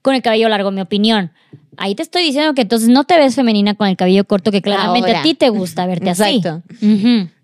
[0.00, 1.32] con el cabello largo, mi opinión.
[1.78, 4.62] Ahí te estoy diciendo que entonces no te ves femenina con el cabello corto, que
[4.62, 6.36] claramente a ti te gusta verte así.
[6.36, 6.62] Exacto.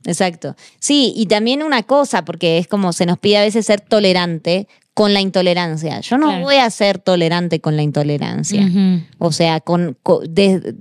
[0.07, 0.57] Exacto.
[0.79, 4.69] Sí, y también una cosa, porque es como se nos pide a veces ser tolerante
[4.95, 6.01] con la intolerancia.
[6.01, 8.65] Yo no voy a ser tolerante con la intolerancia.
[9.19, 9.99] O sea, con,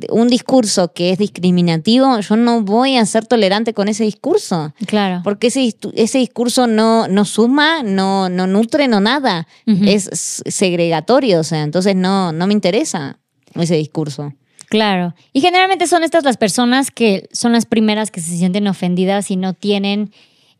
[0.09, 4.73] un discurso que es discriminativo, yo no voy a ser tolerante con ese discurso.
[4.85, 5.21] Claro.
[5.23, 9.47] Porque ese, ese discurso no, no suma, no, no nutre, no nada.
[9.65, 13.17] Es segregatorio, o sea, entonces no, no me interesa
[13.61, 14.33] ese discurso.
[14.69, 15.13] Claro.
[15.33, 19.35] Y generalmente son estas las personas que son las primeras que se sienten ofendidas y
[19.35, 20.11] no tienen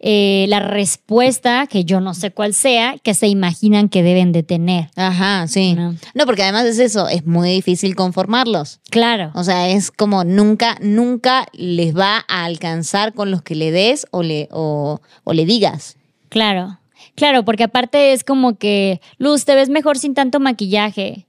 [0.05, 4.43] eh, la respuesta, que yo no sé cuál sea, que se imaginan que deben de
[4.43, 4.89] tener.
[4.97, 5.75] Ajá, sí.
[5.75, 6.25] ¿no?
[6.25, 8.81] porque además es eso, es muy difícil conformarlos.
[8.89, 9.31] Claro.
[9.33, 14.05] O sea, es como nunca, nunca les va a alcanzar con los que le des
[14.11, 15.95] o le, o, le digas.
[16.27, 16.79] Claro.
[17.15, 21.27] Claro, porque aparte es como que, Luz, te ves mejor sin tanto maquillaje.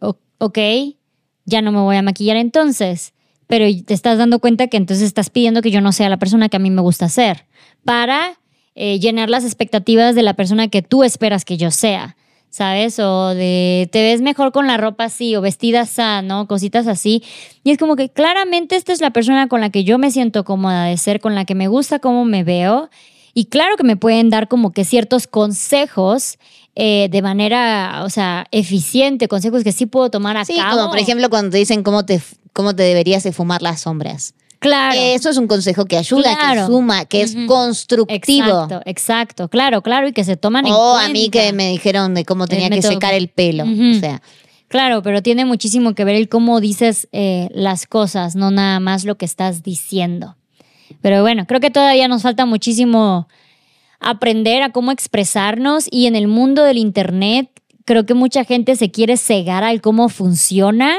[0.00, 0.58] ok,
[1.46, 3.14] ya no me voy a maquillar entonces
[3.46, 6.48] pero te estás dando cuenta que entonces estás pidiendo que yo no sea la persona
[6.48, 7.46] que a mí me gusta ser
[7.84, 8.38] para
[8.74, 12.16] eh, llenar las expectativas de la persona que tú esperas que yo sea.
[12.48, 12.98] ¿sabes?
[13.00, 16.48] O de te ves mejor con la ropa así o vestida así, ¿no?
[16.48, 17.22] Cositas así.
[17.64, 20.44] Y es como que claramente esta es la persona con la que yo me siento
[20.44, 22.88] cómoda de ser, con la que me gusta cómo me veo.
[23.34, 26.38] Y claro que me pueden dar como que ciertos consejos
[26.76, 30.76] eh, de manera, o sea, eficiente, consejos que sí puedo tomar a Sí, cabo.
[30.76, 32.20] como por ejemplo cuando te dicen cómo te,
[32.52, 34.34] cómo te deberías de fumar las sombras.
[34.58, 34.94] claro.
[34.98, 36.62] Eso es un consejo que ayuda, Claro.
[36.62, 38.46] que suma, que es constructivo.
[38.64, 41.06] Exacto, exacto, claro, claro, y que se toman en O cuenta.
[41.06, 43.64] a mí que me dijeron de cómo tenía que método- secar el pelo.
[43.64, 44.22] O sea,
[44.68, 49.04] Claro, pero tiene muchísimo que ver el cómo dices eh, las cosas, no nada más
[49.04, 50.34] lo que estás diciendo.
[51.00, 53.28] Pero bueno, creo que todavía nos falta muchísimo
[54.00, 57.50] aprender a cómo expresarnos y en el mundo del Internet
[57.84, 60.98] creo que mucha gente se quiere cegar al cómo funciona,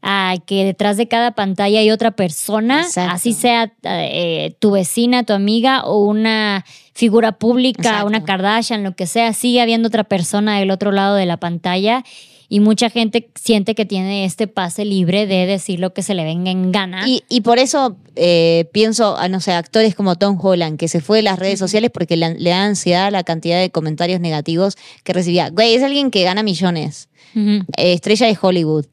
[0.00, 3.14] a que detrás de cada pantalla hay otra persona, Exacto.
[3.14, 8.06] así sea eh, tu vecina, tu amiga o una figura pública, Exacto.
[8.06, 12.04] una Kardashian, lo que sea, sigue habiendo otra persona del otro lado de la pantalla
[12.48, 16.24] y mucha gente siente que tiene este pase libre de decir lo que se le
[16.24, 17.06] venga en gana.
[17.08, 21.00] y, y por eso eh, pienso, a no sé, actores como Tom Holland, que se
[21.00, 24.76] fue de las redes sociales porque la- le da ansiedad la cantidad de comentarios negativos
[25.04, 25.50] que recibía.
[25.50, 28.86] Güey, es alguien que gana millones, eh, estrella de Hollywood.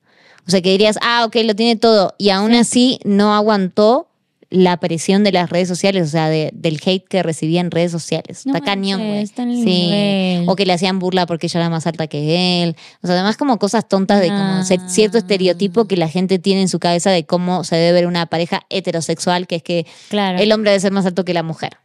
[0.48, 2.14] O sea, que dirías, ah, ok, lo tiene todo.
[2.20, 4.10] Y aún así no aguantó
[4.56, 7.92] la presión de las redes sociales, o sea, de- del hate que recibía en redes
[7.92, 8.46] sociales.
[8.46, 9.28] No Está cañón, güey.
[9.28, 10.44] Sí.
[10.48, 12.76] O que le hacían burla porque ella era más alta que él.
[13.04, 14.64] O sea, además como cosas tontas de como Ah.
[14.88, 18.26] cierto estereotipo que la gente tiene en su cabeza de cómo se debe ver una
[18.28, 20.40] pareja heterosexual, que es que Claro.
[20.40, 21.78] el hombre debe ser más alto que la mujer.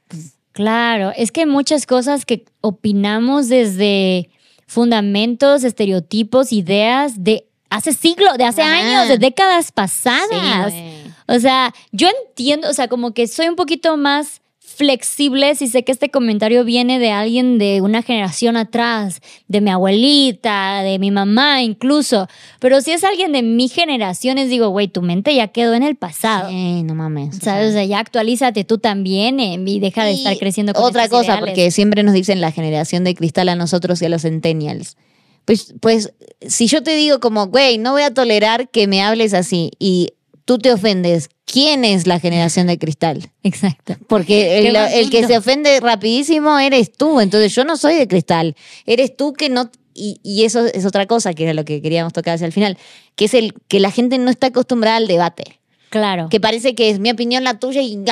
[0.52, 4.28] Claro, es que muchas cosas que opinamos desde
[4.66, 10.72] fundamentos, estereotipos, ideas de hace siglos, de hace años, de décadas pasadas.
[10.72, 10.99] Sí.
[11.34, 15.82] O sea, yo entiendo, o sea, como que soy un poquito más flexible si sé
[15.84, 21.10] que este comentario viene de alguien de una generación atrás, de mi abuelita, de mi
[21.10, 22.28] mamá incluso,
[22.60, 25.82] pero si es alguien de mi generación, les digo, güey, tu mente ya quedó en
[25.82, 26.48] el pasado.
[26.48, 27.36] Sí, no mames.
[27.36, 27.70] o ¿Sabes?
[27.70, 27.84] O sea.
[27.84, 31.50] ya actualízate tú también eh, y deja de Y estar creciendo con Otra cosa, ideales.
[31.50, 34.96] porque siempre nos dicen la generación de cristal a nosotros y a los centennials.
[35.44, 36.12] Pues, pues
[36.46, 40.12] si yo te digo como, güey, no voy a tolerar que me hables así y
[40.50, 43.30] tú te ofendes, ¿quién es la generación de cristal?
[43.44, 43.94] Exacto.
[44.08, 47.20] Porque el, que se ofende rapidísimo eres tú.
[47.20, 48.56] Entonces yo no soy de cristal.
[48.84, 49.70] Eres tú que no...
[49.94, 52.78] Y, y eso es otra cosa que era lo que queríamos tocar hacia el final,
[53.14, 55.60] que es el que la gente no está acostumbrada al debate.
[55.88, 56.28] Claro.
[56.30, 58.02] Que parece que es mi opinión la tuya y...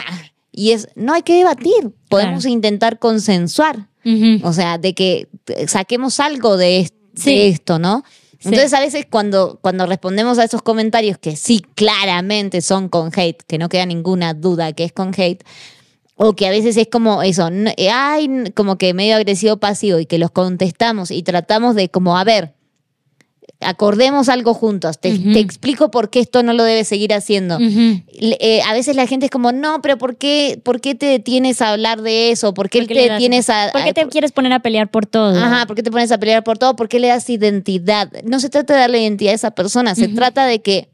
[0.53, 1.91] Y es, no hay que debatir.
[2.09, 3.89] Podemos intentar consensuar.
[4.45, 5.26] O sea, de que
[5.66, 8.05] saquemos algo de, de esto, ¿no?
[8.45, 13.43] Entonces a veces cuando, cuando respondemos a esos comentarios que sí claramente son con hate,
[13.47, 15.43] que no queda ninguna duda que es con hate,
[16.14, 19.99] o que a veces es como eso, n- eh, ay, como que medio agresivo pasivo
[19.99, 22.55] y que los contestamos y tratamos de como, a ver,
[23.61, 27.59] acordemos algo juntos, te, explico por qué esto no lo debes seguir haciendo.
[27.61, 31.61] Eh, a veces la gente es como, no, pero ¿por qué, ¿por qué te detienes
[31.61, 32.54] a hablar de eso?
[32.54, 33.70] ¿Por qué ¿Por qué le te detienes a...
[33.72, 35.36] ¿Por qué te quieres poner a pelear por todo?
[35.36, 36.76] Ajá, ¿por qué te pones a pelear por todo?
[36.76, 38.11] ¿Por qué le das identidad?
[38.24, 40.88] No se trata de darle identidad a esa persona, se trata de que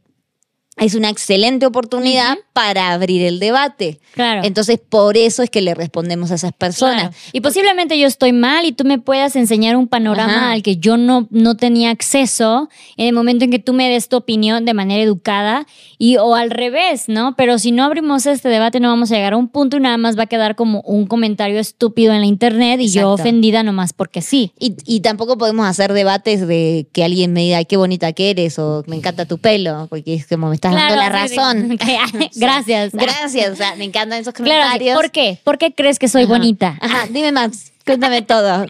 [0.77, 4.01] es una excelente oportunidad para abrir el debate.
[4.15, 4.43] Claro.
[4.45, 7.03] Entonces, por eso es que le respondemos a esas personas.
[7.11, 7.15] Claro.
[7.33, 10.53] Y posiblemente yo estoy mal y tú me puedas enseñar un panorama Ajá.
[10.53, 14.09] al que yo no, no tenía acceso en el momento en que tú me des
[14.09, 15.67] tu opinión de manera educada
[15.99, 17.35] y o al revés, ¿no?
[17.37, 19.97] Pero si no abrimos este debate no vamos a llegar a un punto y nada
[19.97, 23.13] más va a quedar como un comentario estúpido en la internet y yo Exacto.
[23.15, 24.53] ofendida nomás porque sí.
[24.59, 28.31] Y, y tampoco podemos hacer debates de que alguien me diga "Ay, qué bonita que
[28.31, 31.37] eres o me encanta tu pelo, porque es como me estás dando la Claro, sí,
[31.37, 31.79] razón.
[32.33, 32.41] sí.
[32.41, 32.93] Gracias.
[32.93, 34.97] Gracias, o sea, me encantan esos Claro, comentarios.
[34.97, 35.39] ¿por qué?
[35.45, 36.33] ¿Por qué crees que soy Ajá.
[36.33, 36.79] bonita?
[36.81, 38.67] Ajá, dime más, cuéntame todo,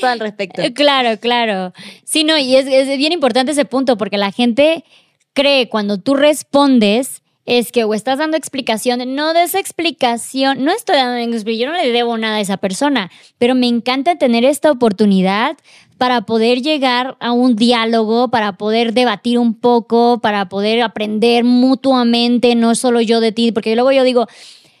[0.00, 0.62] todo al respecto.
[0.62, 1.72] Eh, Claro, claro.
[2.04, 4.84] Sí, no, y es, es bien importante ese punto porque la gente
[5.32, 10.96] cree cuando tú respondes es que o estás dando explicación, no des explicación, no estoy
[10.96, 14.70] dando explicación, yo no le debo nada a esa persona, pero me encanta tener esta
[14.70, 15.56] oportunidad
[16.04, 22.54] para poder llegar a un diálogo, para poder debatir un poco, para poder aprender mutuamente,
[22.54, 24.26] no solo yo de ti, porque luego yo digo,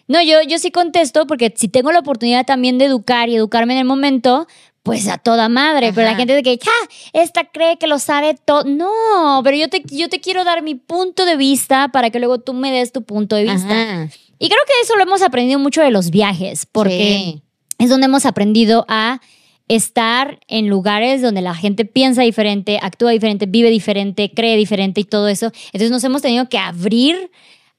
[0.06, 3.72] no, yo, yo sí contesto porque si tengo la oportunidad también de educar y educarme
[3.72, 4.46] en el momento,
[4.82, 5.94] pues a toda madre.
[5.94, 6.18] Pero la Ajá.
[6.18, 6.70] gente de que, ¡ja!
[7.14, 8.64] Esta cree que lo sabe todo.
[8.64, 12.38] No, pero yo te, yo te quiero dar mi punto de vista para que luego
[12.40, 13.80] tú me des tu punto de vista.
[13.80, 14.08] Ajá.
[14.38, 16.98] Y creo que eso lo hemos aprendido mucho de los viajes, porque
[17.38, 17.42] Sí.
[17.78, 19.22] es donde hemos aprendido a
[19.68, 25.04] estar en lugares donde la gente piensa diferente, actúa diferente, vive diferente, cree diferente y
[25.04, 25.52] todo eso.
[25.66, 27.30] Entonces nos hemos tenido que abrir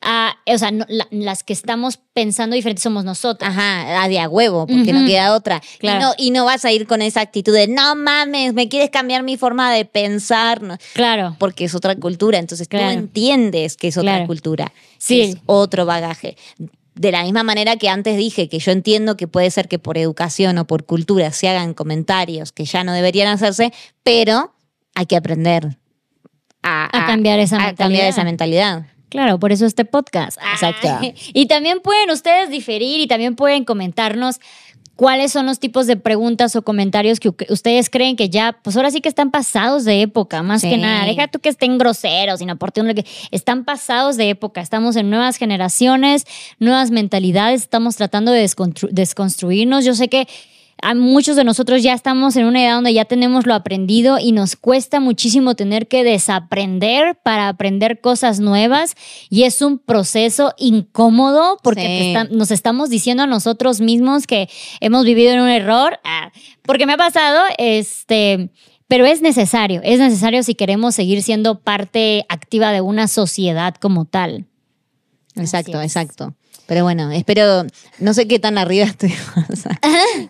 [0.01, 3.49] a, o sea, no- la- las que estamos pensando diferente somos nosotras.
[3.51, 5.61] Ajá, a de a huevo, porque no queda otra.
[5.79, 5.97] Claro.
[5.97, 8.89] Y, no, y no vas a ir con esa actitud de, no mames, me quieres
[8.91, 10.61] cambiar mi forma de pensar,
[10.93, 11.35] Claro.
[11.39, 12.37] porque es otra cultura.
[12.39, 12.87] Entonces Claro.
[12.93, 14.27] tú entiendes que es otra Claro.
[14.27, 15.21] cultura, Sí.
[15.21, 16.35] es otro bagaje.
[16.95, 19.97] De la misma manera que antes dije que yo entiendo que puede ser que por
[19.97, 23.73] educación o por cultura se hagan comentarios que ya no deberían hacerse,
[24.03, 24.53] pero
[24.95, 25.77] hay que aprender
[26.63, 28.87] a, cambiar, esa, a cambiar esa mentalidad.
[29.09, 30.37] Claro, por eso este podcast.
[30.51, 30.87] Exacto.
[31.33, 34.39] Y también pueden ustedes diferir y también pueden comentarnos
[34.95, 38.91] cuáles son los tipos de preguntas o comentarios que ustedes creen que ya, pues ahora
[38.91, 41.05] sí que están pasados de época, más que nada.
[41.05, 44.61] Deja tú que estén groseros, inoportunos, que están pasados de época.
[44.61, 46.25] Estamos en nuevas generaciones,
[46.59, 48.47] nuevas mentalidades, estamos tratando de
[48.91, 49.85] desconstruirnos.
[49.85, 50.27] Yo sé que
[50.95, 54.55] muchos de nosotros ya estamos en una edad donde ya tenemos lo aprendido y nos
[54.55, 58.95] cuesta muchísimo tener que desaprender para aprender cosas nuevas
[59.29, 64.49] y es un proceso incómodo porque nos estamos diciendo a nosotros mismos que
[64.79, 66.31] hemos vivido en un error, ah,
[66.63, 68.49] porque me ha pasado, este,
[68.87, 74.05] pero es necesario, es necesario si queremos seguir siendo parte activa de una sociedad como
[74.05, 74.45] tal.
[75.35, 76.35] Exacto, exacto.
[76.67, 77.65] Pero bueno, espero,
[77.99, 79.19] no sé qué tan arriba estuvimos.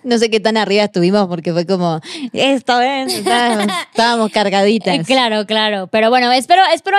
[0.04, 2.02] no sé qué tan arriba estuvimos porque fue como,
[2.34, 3.14] esto es,
[3.92, 5.06] estábamos, cargaditas.
[5.06, 5.88] Claro, claro.
[5.88, 6.98] Pero bueno, espero, espero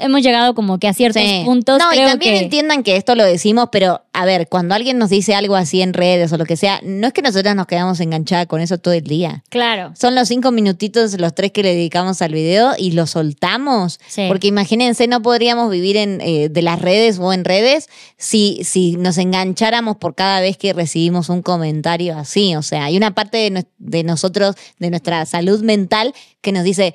[0.00, 1.78] hemos llegado como que a ciertos puntos.
[1.78, 5.34] No, y también entiendan que esto lo decimos, pero a ver, cuando alguien nos dice
[5.34, 8.46] algo así en redes o lo que sea, no es que nosotros nos quedamos enganchadas
[8.46, 9.44] con eso todo el día.
[9.48, 9.92] Claro.
[9.98, 14.00] Son los cinco minutitos, los tres que le dedicamos al video y lo soltamos.
[14.28, 18.96] Porque imagínense, no podríamos vivir en, eh, de las redes o en redes si si
[18.96, 22.54] nos engancháramos por cada vez que recibimos un comentario así.
[22.54, 26.94] O sea, hay una parte de, nosotros, de nuestra salud mental, que nos dice,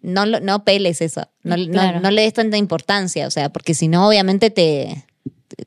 [0.00, 4.08] no, no peles eso, no, no, le des tanta importancia, o sea, porque si no,
[4.08, 5.04] obviamente te,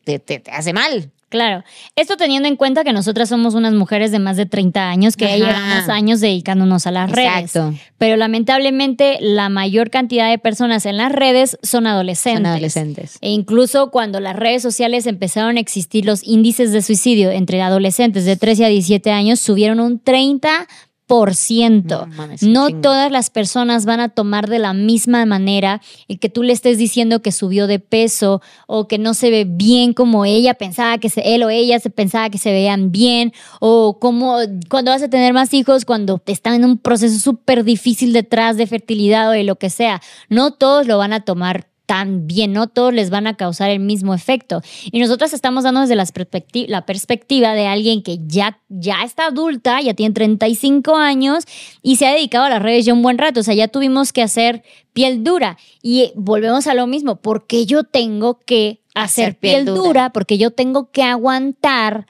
[0.03, 1.11] te, te, hace mal.
[1.33, 1.63] Claro.
[1.95, 5.25] Esto teniendo en cuenta que nosotras somos unas mujeres de más de 30 años que
[5.25, 7.69] ya llevamos años dedicándonos a las Exacto.
[7.71, 7.81] redes.
[7.97, 12.43] Pero lamentablemente la mayor cantidad de personas en las redes son adolescentes.
[12.43, 13.17] Son adolescentes.
[13.21, 18.25] E incluso cuando las redes sociales empezaron a existir, los índices de suicidio entre adolescentes
[18.25, 20.67] de 13 a 17 años subieron un 30
[21.07, 22.07] por ciento.
[22.41, 26.53] No, todas las personas van a tomar de la misma manera y que tú le
[26.53, 30.97] estés diciendo que subió de peso o que no se ve bien como ella pensaba
[30.97, 34.37] que se, él o ella se pensaba que se veían bien o como
[34.69, 38.67] cuando vas a tener más hijos cuando están en un proceso súper difícil detrás de
[38.67, 40.01] fertilidad o de lo que sea.
[40.29, 44.13] No todos lo van a tomar también, no todos les van a causar el mismo
[44.13, 44.61] efecto.
[44.91, 49.27] Y nosotros estamos dando desde la, perspectiva, la perspectiva de alguien que ya, ya está
[49.27, 51.45] adulta, ya tiene 35 años
[51.81, 53.41] y se ha dedicado a las redes ya un buen rato.
[53.41, 54.63] O sea, ya tuvimos que hacer
[54.93, 55.57] piel dura.
[55.81, 59.81] Y volvemos a lo mismo, porque yo tengo que hacer, piel, dura?
[59.81, 62.07] dura, porque yo tengo que aguantar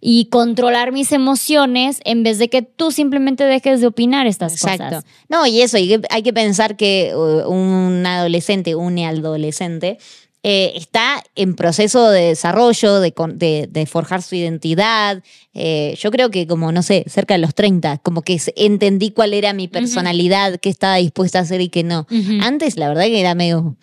[0.00, 5.06] y controlar mis emociones en vez de que tú simplemente dejes de opinar estas Exacto.
[5.28, 9.98] No, y eso, hay que pensar que uh, un adolescente, un adolescente,
[10.42, 15.22] eh, está en proceso de desarrollo, de, de, forjar su identidad.
[15.52, 19.34] Eh, yo creo que como, no sé, cerca de los 30, como que entendí cuál
[19.34, 22.06] era mi personalidad, qué estaba dispuesta a hacer y qué no.
[22.40, 23.76] Antes, la verdad que era medio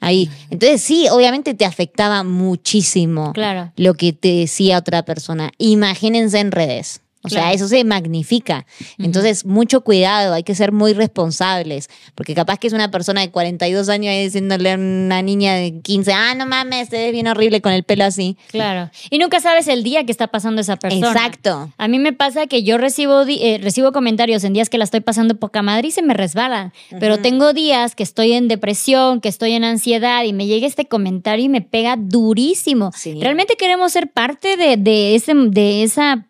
[0.00, 0.30] ahí.
[0.50, 3.32] Entonces sí, obviamente te afectaba muchísimo
[3.76, 5.52] lo que te decía otra persona.
[5.58, 7.00] Imagínense en redes.
[7.26, 8.66] O sea, eso se magnifica.
[8.98, 13.30] Entonces, mucho cuidado, hay que ser muy responsables, porque capaz que es una persona de
[13.30, 17.26] 42 años ahí diciéndole a una niña de 15, ah, no mames, te ves bien
[17.26, 18.36] horrible con el pelo así.
[18.50, 18.90] Claro.
[19.10, 21.08] Y nunca sabes el día que está pasando esa persona.
[21.08, 21.72] Exacto.
[21.76, 25.00] A mí me pasa que yo recibo, eh, recibo comentarios en días que la estoy
[25.00, 29.28] pasando poca madre y se me resbalan, pero tengo días que estoy en depresión, que
[29.28, 32.90] estoy en ansiedad y me llega este comentario y me pega durísimo.
[33.20, 36.26] Realmente queremos ser parte de, de, ese, de esa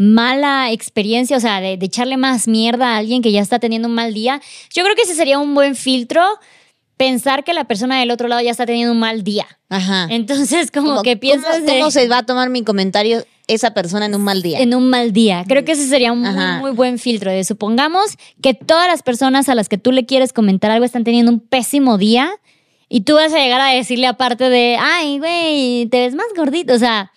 [0.00, 3.94] mala experiencia, o sea, de, echarle más mierda a alguien que ya está teniendo un
[3.94, 4.40] mal día,
[4.74, 6.22] yo creo que ese sería un buen filtro
[6.96, 9.46] pensar que la persona del otro lado ya está teniendo un mal día.
[9.68, 10.06] Ajá.
[10.08, 14.22] Entonces, como, que piensas ¿cómo, se va a tomar mi comentario esa persona en un
[14.22, 14.60] mal día?
[14.60, 15.44] En un mal día.
[15.46, 16.22] Creo que ese sería un
[16.60, 20.32] muy, buen filtro de supongamos que todas las personas a las que tú le quieres
[20.32, 22.30] comentar algo están teniendo un pésimo día
[22.88, 26.72] y tú vas a llegar a decirle aparte de, ay, güey, te ves más gordito,
[26.72, 27.12] o sea,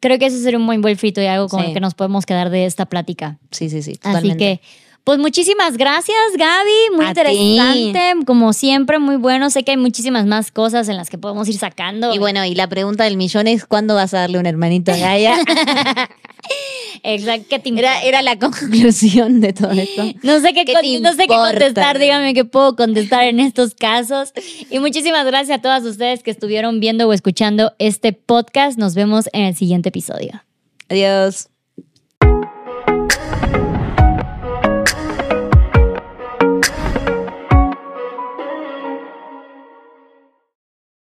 [0.00, 2.50] creo que ese sería un buen buen y algo con el que nos podemos quedar
[2.50, 3.38] de esta plática.
[3.50, 3.98] Sí, sí, sí.
[4.02, 4.60] Así que,
[5.06, 6.96] pues muchísimas gracias, Gaby.
[6.96, 8.24] Muy interesante.
[8.26, 9.50] Como siempre, muy bueno.
[9.50, 12.12] Sé que hay muchísimas más cosas en las que podemos ir sacando.
[12.12, 14.96] Y bueno, y la pregunta del millón es: ¿cuándo vas a darle un hermanito a
[14.96, 15.38] Gaia?
[17.04, 17.54] Exacto.
[17.76, 20.02] era, era la conclusión de todo esto.
[20.24, 20.64] No sé qué,
[21.00, 24.32] no sé qué contestar, dígame qué puedo contestar en estos casos.
[24.70, 28.76] Y muchísimas gracias a todas ustedes que estuvieron viendo o escuchando este podcast.
[28.76, 30.42] Nos vemos en el siguiente episodio.
[30.88, 31.48] Adiós.